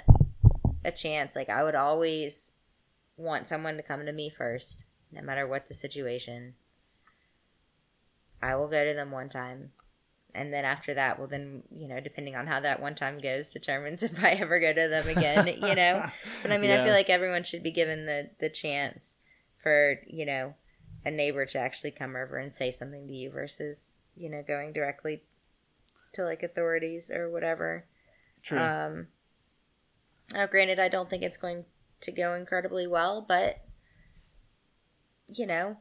[0.84, 1.36] a chance.
[1.36, 2.51] Like I would always
[3.18, 6.55] want someone to come to me first, no matter what the situation.
[8.41, 9.72] I will go to them one time.
[10.34, 13.49] And then after that, well, then, you know, depending on how that one time goes,
[13.49, 16.10] determines if I ever go to them again, you know?
[16.41, 19.18] But I mean, I feel like everyone should be given the, the chance
[19.62, 20.53] for, you know,
[21.10, 24.72] a neighbor to actually come over and say something to you versus, you know, going
[24.72, 25.24] directly
[26.14, 27.86] to like authorities or whatever.
[28.43, 28.60] True.
[28.60, 29.07] Um,
[30.34, 31.66] Now, granted, I don't think it's going
[32.01, 33.62] to go incredibly well, but
[35.28, 35.78] you know,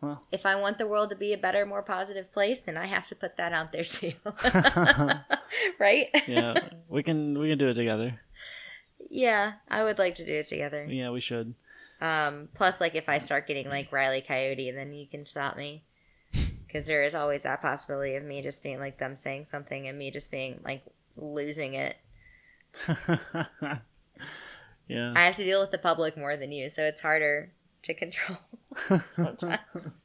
[0.00, 0.22] Well.
[0.30, 3.06] if I want the world to be a better, more positive place, then I have
[3.08, 4.12] to put that out there too.
[5.78, 6.08] right?
[6.26, 6.54] yeah,
[6.88, 8.20] we can we can do it together.
[9.08, 10.84] Yeah, I would like to do it together.
[10.88, 11.54] Yeah, we should.
[12.00, 15.84] Um, plus, like if I start getting like Riley Coyote, then you can stop me.
[16.70, 19.98] Because there is always that possibility of me just being like them saying something and
[19.98, 20.84] me just being like
[21.16, 21.96] losing it.
[24.86, 25.12] yeah.
[25.16, 27.50] I have to deal with the public more than you, so it's harder
[27.82, 28.38] to control
[29.16, 29.96] sometimes.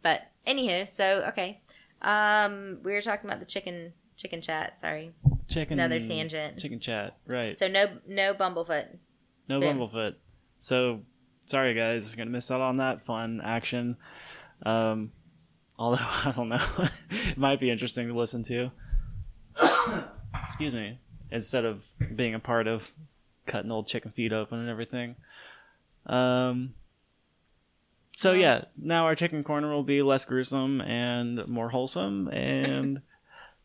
[0.00, 1.60] but anywho, so okay.
[2.02, 4.78] Um, we were talking about the chicken chicken chat.
[4.78, 5.12] Sorry.
[5.48, 5.78] chicken.
[5.78, 6.58] Another tangent.
[6.58, 7.16] Chicken chat.
[7.26, 7.58] Right.
[7.58, 8.98] So no no Bumblefoot.
[9.48, 9.78] No Boom.
[9.78, 10.14] Bumblefoot.
[10.58, 11.02] So
[11.46, 13.96] sorry guys, gonna miss out on that fun action.
[14.64, 15.12] Um,
[15.78, 16.64] although I don't know,
[17.10, 18.70] it might be interesting to listen to.
[20.40, 20.98] Excuse me.
[21.30, 21.84] Instead of
[22.14, 22.90] being a part of
[23.46, 25.16] cutting old chicken feet open and everything.
[26.06, 26.74] Um.
[28.16, 32.28] So yeah, now our chicken corner will be less gruesome and more wholesome.
[32.28, 33.02] And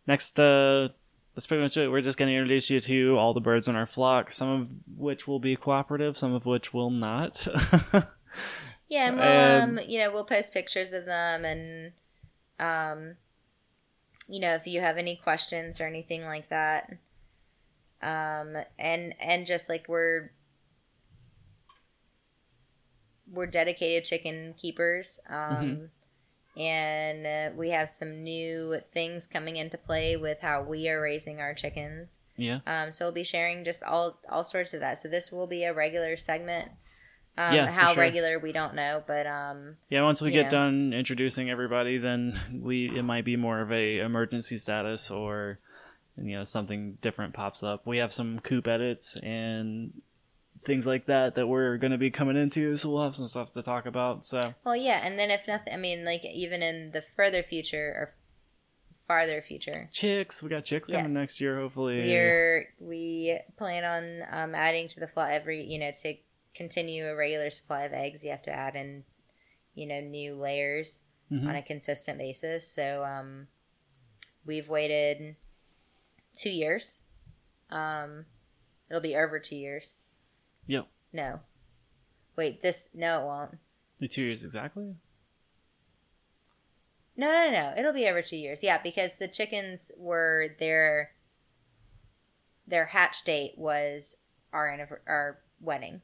[0.07, 0.89] next, uh,
[1.35, 1.89] that's pretty much it.
[1.89, 4.69] We're just going to introduce you to all the birds in our flock, some of
[4.97, 7.47] which will be cooperative, some of which will not.
[8.87, 11.93] Yeah, and we'll And- um you know we'll post pictures of them and
[12.59, 13.15] um
[14.27, 16.91] you know if you have any questions or anything like that
[18.01, 20.31] um and and just like we're
[23.31, 25.89] we're dedicated chicken keepers um
[26.57, 31.39] and uh, we have some new things coming into play with how we are raising
[31.39, 32.59] our chickens yeah.
[32.65, 34.97] um, so we'll be sharing just all all sorts of that.
[34.97, 36.69] So this will be a regular segment.
[37.37, 38.01] Um, Yeah, how sure.
[38.01, 40.49] regular we don't know, but um, Yeah, once we get know.
[40.49, 45.59] done introducing everybody, then we it might be more of a emergency status or
[46.17, 47.85] you know something different pops up.
[47.85, 50.01] We have some coop edits and
[50.63, 53.51] things like that that we're going to be coming into, so we'll have some stuff
[53.53, 54.25] to talk about.
[54.25, 55.01] So well, yeah.
[55.03, 58.13] And then if nothing, I mean, like even in the further future or
[59.07, 60.97] farther future, chicks, we got chicks Yes.
[60.99, 61.99] coming next year, hopefully.
[61.99, 66.13] we're we plan on um, adding to the flock every you know to
[66.53, 68.23] continue a regular supply of eggs.
[68.23, 69.03] You have to add in
[69.73, 71.01] you know new layers
[71.31, 71.47] Mhm.
[71.47, 72.67] on a consistent basis.
[72.67, 73.47] So um,
[74.45, 75.37] we've waited
[76.37, 76.99] two years.
[77.69, 78.25] Um,
[78.89, 79.97] it'll be over two years.
[80.71, 80.87] Yep.
[81.11, 81.39] No.
[82.37, 83.57] Wait, this no, it won't.
[83.99, 84.95] The two years exactly.
[87.17, 87.73] No, no, no.
[87.77, 88.63] It'll be over two years.
[88.63, 91.11] Yeah, because the chickens were their
[92.65, 94.15] their hatch date was
[94.53, 95.99] our our wedding.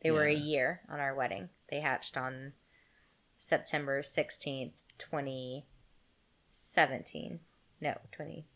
[0.00, 1.48] They were a year on our wedding.
[1.68, 2.52] They hatched on
[3.36, 5.66] September sixteenth, twenty
[6.50, 7.40] seventeen.
[7.80, 8.46] No, twenty.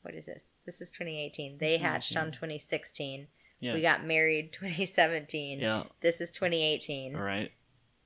[0.00, 0.48] What is this?
[0.64, 1.58] This is twenty eighteen.
[1.58, 3.26] They hatched on twenty sixteen.
[3.60, 3.74] Yeah.
[3.74, 5.60] We got married twenty seventeen.
[5.60, 5.84] yeah.
[6.00, 7.14] This is twenty eighteen.
[7.14, 7.50] All right.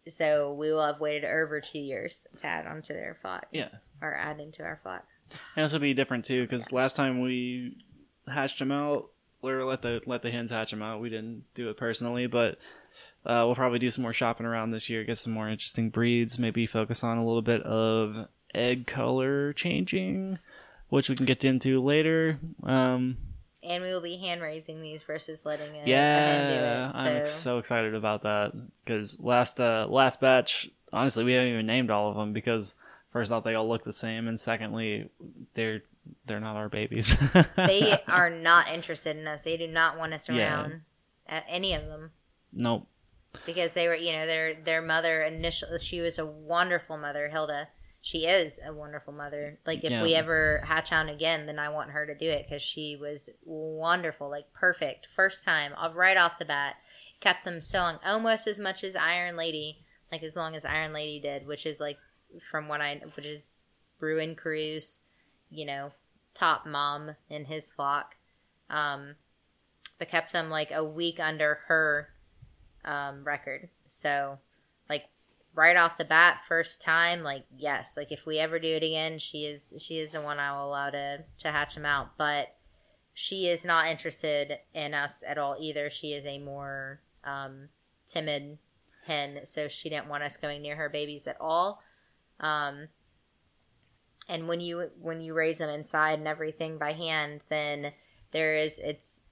[0.09, 3.47] So we will have waited over two years to add onto their flock.
[3.53, 3.69] Yeah.
[4.03, 5.05] Or add into our flock.
[5.57, 7.79] And this will be different too, because last time we
[8.29, 9.09] hatched them out,
[9.43, 11.01] or let the let the hens hatch them out.
[11.01, 12.59] We didn't do it personally, but
[13.25, 16.39] uh, we'll probably do some more shopping around this year, get some more interesting breeds.
[16.39, 20.39] Maybe focus on a little bit of egg color changing,
[20.91, 22.39] which we can get into later.
[22.65, 23.17] Um,
[23.65, 26.95] And we will be hand raising these versus letting it, yeah, it.
[26.95, 28.53] I'm So, excited about that
[28.85, 32.75] because last uh, last batch, honestly, we haven't even named all of them because
[33.11, 35.09] first off, they all look the same, and secondly,
[35.55, 35.83] they're
[36.27, 37.17] they're not our babies.
[37.57, 39.43] they are not interested in us.
[39.45, 40.55] They do not want us Yeah.
[40.61, 40.83] around.
[41.27, 42.11] Uh, any of them.
[42.53, 42.87] nope.
[43.47, 47.69] Because they were, you know, their their mother initially, she was a wonderful mother, Hilda.
[48.05, 49.59] She is a wonderful mother.
[49.65, 50.03] Like if Yeah.
[50.03, 53.31] we ever hatch on again, then I want her to do it because she was
[53.47, 56.77] wonderful, like perfect first time, uh, right off the bat.
[57.21, 59.79] Kept them sewing almost as much as Iron Lady,
[60.13, 61.97] like as long as Iron Lady did, which is like
[62.51, 63.65] from what I, which is
[63.99, 65.01] Bruin Cruz,
[65.49, 65.93] you know,
[66.35, 68.17] top mom in his flock.
[68.69, 69.15] Um,
[69.99, 72.11] but kept them like a week under her
[72.85, 73.71] um, record.
[73.87, 74.41] So,
[74.91, 75.07] like
[75.55, 79.19] right off the bat, first time, like yes, like if we ever do it again,
[79.19, 82.17] she is she is the one I will allow to to hatch them out.
[82.19, 82.49] But
[83.15, 85.89] she is not interested in us at all either.
[85.89, 87.69] She is a more um,
[88.07, 88.59] timid
[89.07, 91.81] hen, so she didn't want us going near her babies at all.
[92.41, 92.89] Um,
[94.29, 97.93] and when you when you raise them inside and everything by hand, then
[98.33, 99.23] there is it's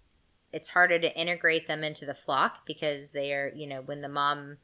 [0.53, 4.09] it's harder to integrate them into the flock because they are you know when the
[4.09, 4.59] mom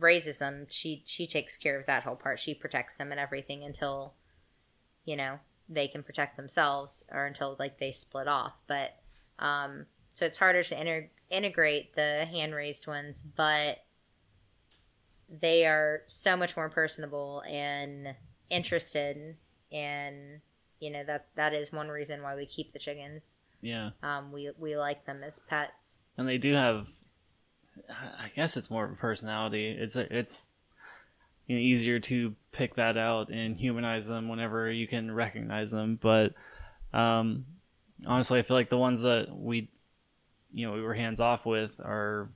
[0.00, 2.38] raises them she she takes care of that whole part.
[2.40, 4.14] She protects them and everything until
[5.04, 5.38] you know
[5.68, 8.54] they can protect themselves or until like they split off.
[8.66, 8.96] But
[9.38, 13.78] Um, so it's harder to inter- integrate the hand raised ones, but
[15.28, 18.14] they are so much more personable and
[18.50, 19.36] interested
[19.70, 20.40] and
[20.80, 23.36] you know that that is one reason why we keep the chickens.
[23.62, 23.90] Yeah.
[24.02, 26.00] um we we like them as pets.
[26.16, 26.88] And they do have
[27.90, 30.48] i guess it's more of a personality it's it's
[31.46, 35.98] you know, easier to pick that out and humanize them whenever you can recognize them
[36.00, 36.34] but
[36.92, 37.44] um
[38.06, 39.68] honestly i feel like the ones that we
[40.52, 42.28] you know we were hands off with are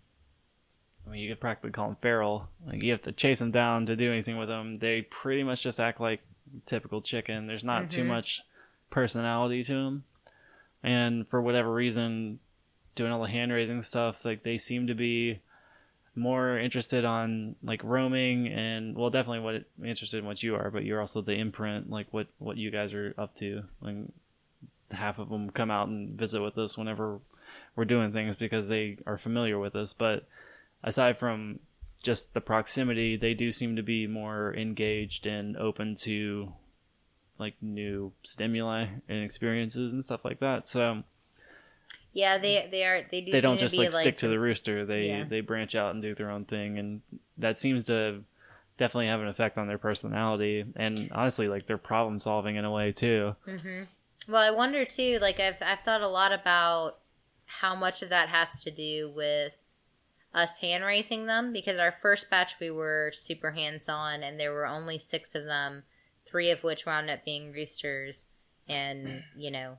[1.07, 2.49] I mean, you could practically call them feral.
[2.67, 4.75] Like you have to chase them down to do anything with them.
[4.77, 6.23] They pretty much just act like
[6.65, 7.47] typical chicken.
[7.47, 8.07] There's not too Mhm.
[8.07, 8.41] much
[8.89, 10.05] personality to them,
[10.83, 12.39] and for whatever reason,
[12.95, 15.41] doing all the hand raising stuff, like they seem to be
[16.17, 20.85] more interested on like roaming and well, definitely what interested in what you are, but
[20.85, 23.63] you're also the imprint, like what what you guys are up to.
[23.81, 23.97] Like
[24.93, 27.19] half of them come out and visit with us whenever
[27.75, 30.27] we're doing things because they are familiar with us, but
[30.83, 31.59] aside from
[32.03, 36.53] just the proximity, they do seem to be more engaged and open to
[37.39, 40.67] like new stimuli and experiences and stuff like that.
[40.67, 41.03] So
[42.15, 43.33] yeah they they are they do.
[43.33, 44.87] They don't just be like stick to the rooster.
[44.87, 45.25] They Yeah.
[45.25, 47.03] they branch out and do their own thing, and
[47.37, 48.23] that seems to
[48.79, 52.71] definitely have an effect on their personality and honestly like their problem solving in a
[52.71, 53.37] way too.
[53.45, 53.83] hmm
[54.27, 55.19] Well, I wonder too.
[55.21, 56.99] Like I've I've thought a lot about
[57.47, 59.53] how much of that has to do with
[60.33, 64.53] us hand raising them because our first batch we were super hands on and there
[64.53, 65.85] were only six of them,
[66.27, 68.27] three of which wound up being roosters,
[68.69, 69.79] and you know,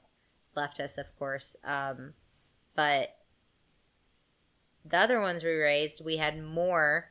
[0.56, 1.56] left us of course.
[1.66, 2.14] Um,
[2.76, 3.16] but
[4.84, 7.10] the other ones we raised, we had more.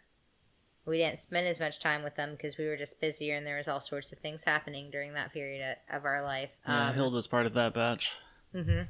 [0.86, 3.56] We didn't spend as much time with them because we were just busier and there
[3.56, 6.50] was all sorts of things happening during that period of, our life.
[6.68, 8.16] Yeah, Um, Hilda's part of that batch.
[8.54, 8.82] Mm-hmm.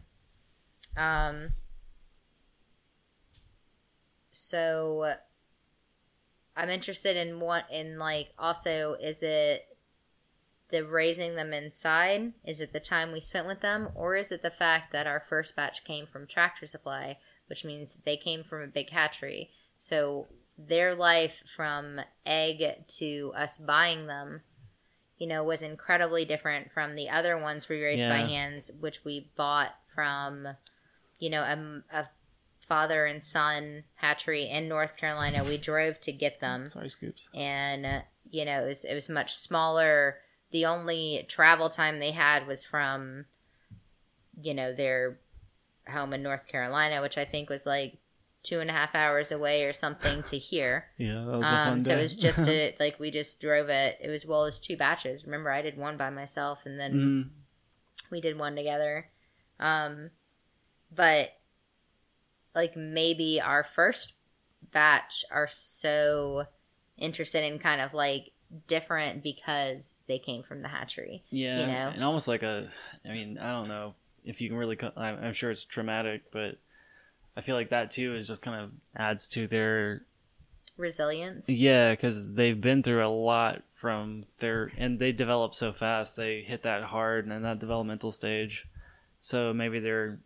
[1.01, 1.51] Um.
[4.33, 5.15] So,
[6.57, 9.65] I'm interested in what in like also is it
[10.75, 12.33] the raising them inside?
[12.45, 15.25] Is it the time we spent with them, or is it the fact that our
[15.29, 19.51] first batch came from Tractor Supply, which means they came from a big hatchery?
[19.79, 20.27] So
[20.59, 24.43] their life from egg to us buying them
[25.19, 29.31] you know, was incredibly different from the other ones we raised by hands, which we
[29.37, 30.49] bought from,
[31.19, 32.09] you know, a, a
[32.59, 35.45] father and son hatchery in North Carolina.
[35.45, 37.29] We drove to get them, Sorry, Scoops.
[37.33, 38.01] and uh,
[38.31, 40.19] you know, it was it was much smaller.
[40.55, 43.25] The only travel time they had was from,
[44.41, 45.19] you know, their
[45.89, 47.99] home in North Carolina, which I think was like
[48.45, 50.87] two and a half hours away or something to here.
[50.97, 53.99] Yeah, that was Um, so it was just a, like we just drove it.
[54.01, 55.25] It was well, it was two batches.
[55.25, 57.31] Remember, I did one by myself, and then Mhm.
[58.13, 59.11] we did one together.
[59.59, 60.13] Um,
[60.95, 61.33] but
[62.55, 64.13] like maybe our first
[64.71, 66.45] batch are so
[66.97, 68.31] interested in kind of like
[68.67, 71.23] different because they came from the hatchery.
[71.31, 71.93] Yeah, you know?
[71.95, 72.69] and almost like a.
[73.05, 73.95] I mean, I don't know
[74.25, 74.79] if you can really.
[74.97, 76.59] I'm, sure it's traumatic, but
[77.37, 80.03] I feel like that too is just kind of adds to their.
[80.77, 81.49] Resilience.
[81.49, 86.17] Yeah, because they've been through a lot from their, and they develop so fast.
[86.17, 88.67] They hit that hard and in that developmental stage,
[89.21, 90.19] so maybe they're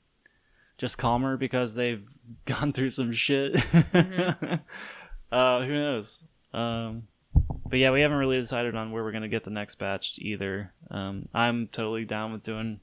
[0.78, 2.08] just calmer because they've
[2.46, 3.56] gone through some shit.
[5.32, 6.24] uh, who knows?
[6.54, 7.08] Um,
[7.68, 10.72] but yeah, we haven't really decided on where we're gonna get the next batch either.
[10.90, 12.80] Um, I'm totally down with doing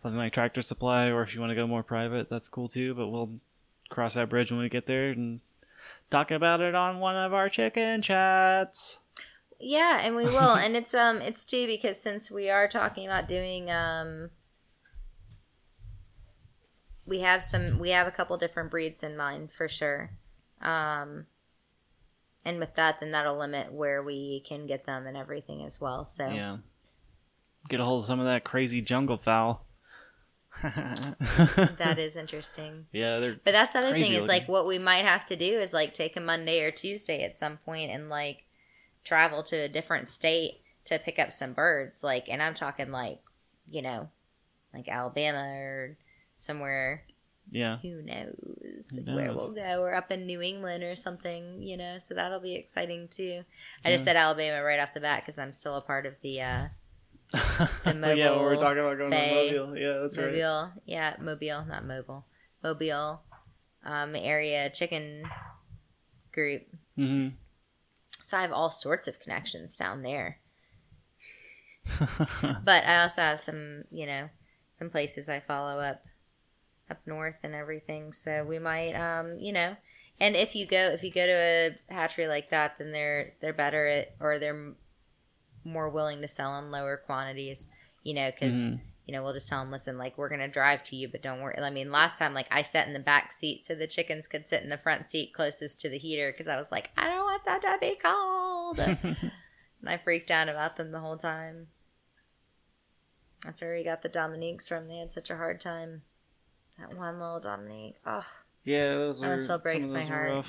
[0.00, 2.94] something like Tractor Supply, or if you want to go more private, that's cool too.
[2.94, 3.40] But we'll
[3.88, 5.40] cross that bridge when we get there and
[6.10, 9.00] talk about it on one of our chicken chats.
[9.58, 10.54] Yeah, and we will.
[10.54, 14.30] and it's um it's too because since we are talking about doing um
[17.06, 20.10] we have some we have a couple different breeds in mind for sure.
[20.60, 21.26] Um
[22.44, 26.04] and with that then that'll limit where we can get them and everything as well.
[26.04, 26.58] So Yeah,
[27.68, 29.64] get a hold of some of that crazy jungle fowl.
[30.62, 32.86] that is interesting.
[32.92, 34.26] yeah, they're But that's the other thing is looking.
[34.28, 37.36] like what we might have to do is like take a Monday or Tuesday at
[37.36, 38.44] some point and like
[39.04, 42.04] travel to a different state to pick up some birds.
[42.04, 43.20] Like, and I'm talking like,
[43.68, 44.08] you know,
[44.72, 45.96] like Alabama or
[46.38, 47.04] somewhere.
[47.50, 47.78] Yeah.
[47.82, 49.80] Who knows, Who where we'll go?
[49.80, 51.98] we're up in New England or something, you know.
[51.98, 53.42] So that'll be exciting too.
[53.84, 56.40] I just said Alabama right off the bat because I'm still a part of the
[56.40, 56.66] uh,
[57.34, 59.50] Oh, yeah, when we're Mobile talking about going Bay.
[59.52, 59.78] to Mobile.
[59.78, 60.26] Yeah, that's right.
[60.26, 62.26] Mobile, yeah, Mobile, not mobile,
[62.62, 63.22] Mobile,
[63.84, 65.24] um, area chicken
[66.32, 66.62] group.
[66.96, 67.28] hmm
[68.22, 70.38] So I have all sorts of connections down there.
[72.64, 74.28] But I also have some, you know,
[74.78, 76.02] some places I follow up
[76.90, 78.12] up north and everything.
[78.12, 79.76] So we might, um, you know,
[80.20, 81.32] and if you go if you go to
[81.88, 84.74] a hatchery like that, then they're they're better at or they're
[85.64, 87.68] more willing to sell in lower quantities.
[88.02, 88.80] You know, because Mhm.
[89.06, 91.40] you know we'll just tell them, listen, like we're gonna drive to you, but don't
[91.40, 91.58] worry.
[91.58, 94.46] I mean, last time like I sat in the back seat so the chickens could
[94.46, 97.24] sit in the front seat closest to the heater because I was like, I don't
[97.24, 98.78] want them to be cold.
[99.80, 101.66] And I freaked out about them the whole time.
[103.44, 104.88] That's where we got the Dominiques from.
[104.88, 106.02] They had such a hard time.
[106.78, 107.96] That one little Dominique.
[108.06, 108.26] Oh,
[108.64, 110.44] yeah, those That were still breaks my heart.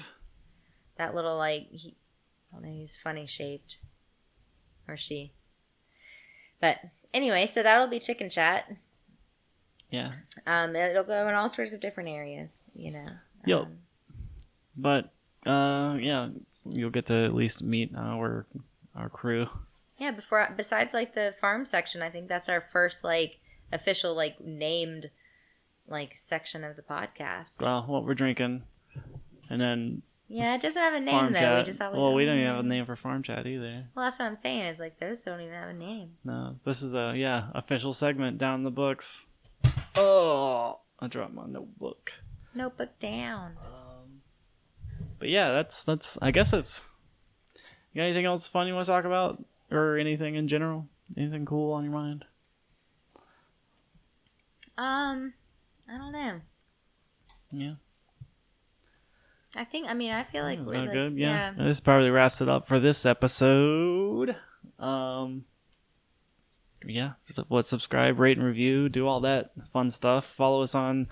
[0.98, 1.96] that little, like, he,
[2.52, 3.78] I don't know, he's funny shaped.
[4.88, 5.34] Or she.
[6.62, 6.78] But
[7.14, 8.72] anyway, so that'll be chicken chat.
[9.92, 10.12] Yeah,
[10.48, 13.06] Um, it'll go in all sorts of different areas, you know.
[13.46, 13.62] Yo.
[13.64, 13.78] Um,
[14.76, 15.12] but
[15.46, 16.30] uh, yeah,
[16.66, 18.46] you'll get to at least meet our
[18.96, 19.48] our crew.
[19.98, 23.40] yeah, before besides like the farm section, I think that's our first like
[23.72, 25.12] official like named
[25.88, 27.62] like section of the podcast.
[27.62, 28.64] Well, what we're drinking,
[29.50, 31.40] and then Yeah, it doesn't have a name farm though.
[31.40, 31.58] chat.
[31.60, 32.70] We just always well, we don't even have a name.
[32.70, 33.86] name for farm chat either.
[33.96, 34.66] Well, that's what I'm saying.
[34.66, 36.12] Is like those don't even have a name.
[36.24, 39.22] No, this is a yeah official segment down the books.
[39.96, 42.12] Oh, I dropped my notebook.
[42.54, 43.54] Notebook down.
[43.62, 44.22] Um,
[45.20, 46.18] but yeah, that's that's.
[46.22, 46.84] I guess it's.
[47.94, 50.88] You got anything else fun you want to talk about, or anything in general?
[51.16, 52.26] Anything cool on your mind?
[54.78, 55.34] Um,
[55.90, 56.42] I don't know.
[57.52, 57.74] Yeah,
[59.56, 59.88] I think.
[59.88, 61.18] I mean, I feel like we're like, good.
[61.18, 61.54] Yeah.
[61.58, 61.64] yeah.
[61.66, 64.36] this probably wraps it up for this episode.
[64.80, 65.46] Um,
[66.86, 67.66] yeah, so what?
[67.66, 68.90] Subscribe, rate, and review.
[68.90, 70.26] Do all that fun stuff.
[70.26, 71.08] Follow us on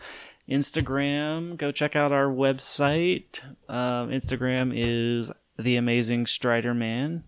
[0.49, 1.57] Instagram.
[1.57, 3.43] Go check out our website.
[3.69, 7.24] Um, Instagram is the Amazing Strider Man,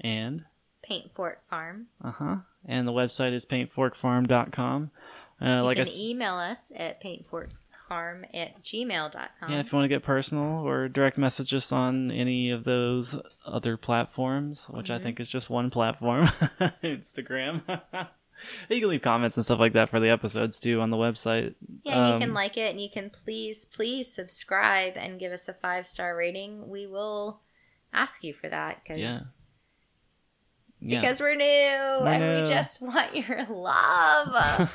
[0.00, 0.44] and
[0.82, 1.86] Paint Fork Farm.
[2.02, 2.36] uh huh,
[2.66, 4.90] and the website is paintforkfarm.com.
[5.42, 9.50] Uh, You like I can s- email us at paintforkfarm at gmail.com.
[9.50, 13.16] Yeah, if you want to get personal or direct message us on any of those
[13.44, 15.02] other platforms, which I Mhm.
[15.02, 16.26] think is just one platform,
[16.82, 17.62] Instagram.
[18.68, 21.54] you can leave comments and stuff like that for the episodes too on the website.
[21.82, 25.32] Yeah, and you can Um, like it, and you can please, please subscribe and give
[25.32, 26.68] us a five star rating.
[26.68, 27.40] We will
[27.92, 29.20] ask you for that because Yeah.
[30.84, 31.00] Yeah.
[31.00, 32.40] because we're new and new.
[32.42, 34.72] we just want your love.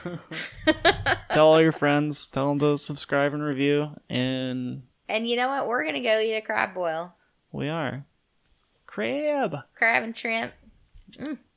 [1.31, 2.27] Tell all your friends.
[2.27, 3.89] Tell them to subscribe and review.
[4.09, 5.67] And and you know what?
[5.67, 7.13] We're gonna go eat a crab boil,
[7.51, 8.05] we are.
[8.85, 9.57] Crab.
[9.75, 10.53] crab and shrimp.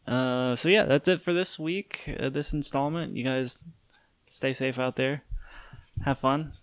[0.07, 2.17] Uh, so yeah, that's it for this week.
[2.19, 3.17] Uh, this installment.
[3.17, 3.59] You guys
[4.29, 5.23] stay safe out there.
[6.05, 6.55] Have fun.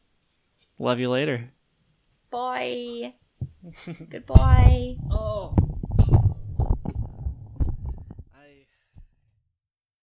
[0.77, 1.51] Love you later.
[2.29, 3.13] Bye.
[4.09, 4.97] Goodbye.
[5.09, 5.55] Oh.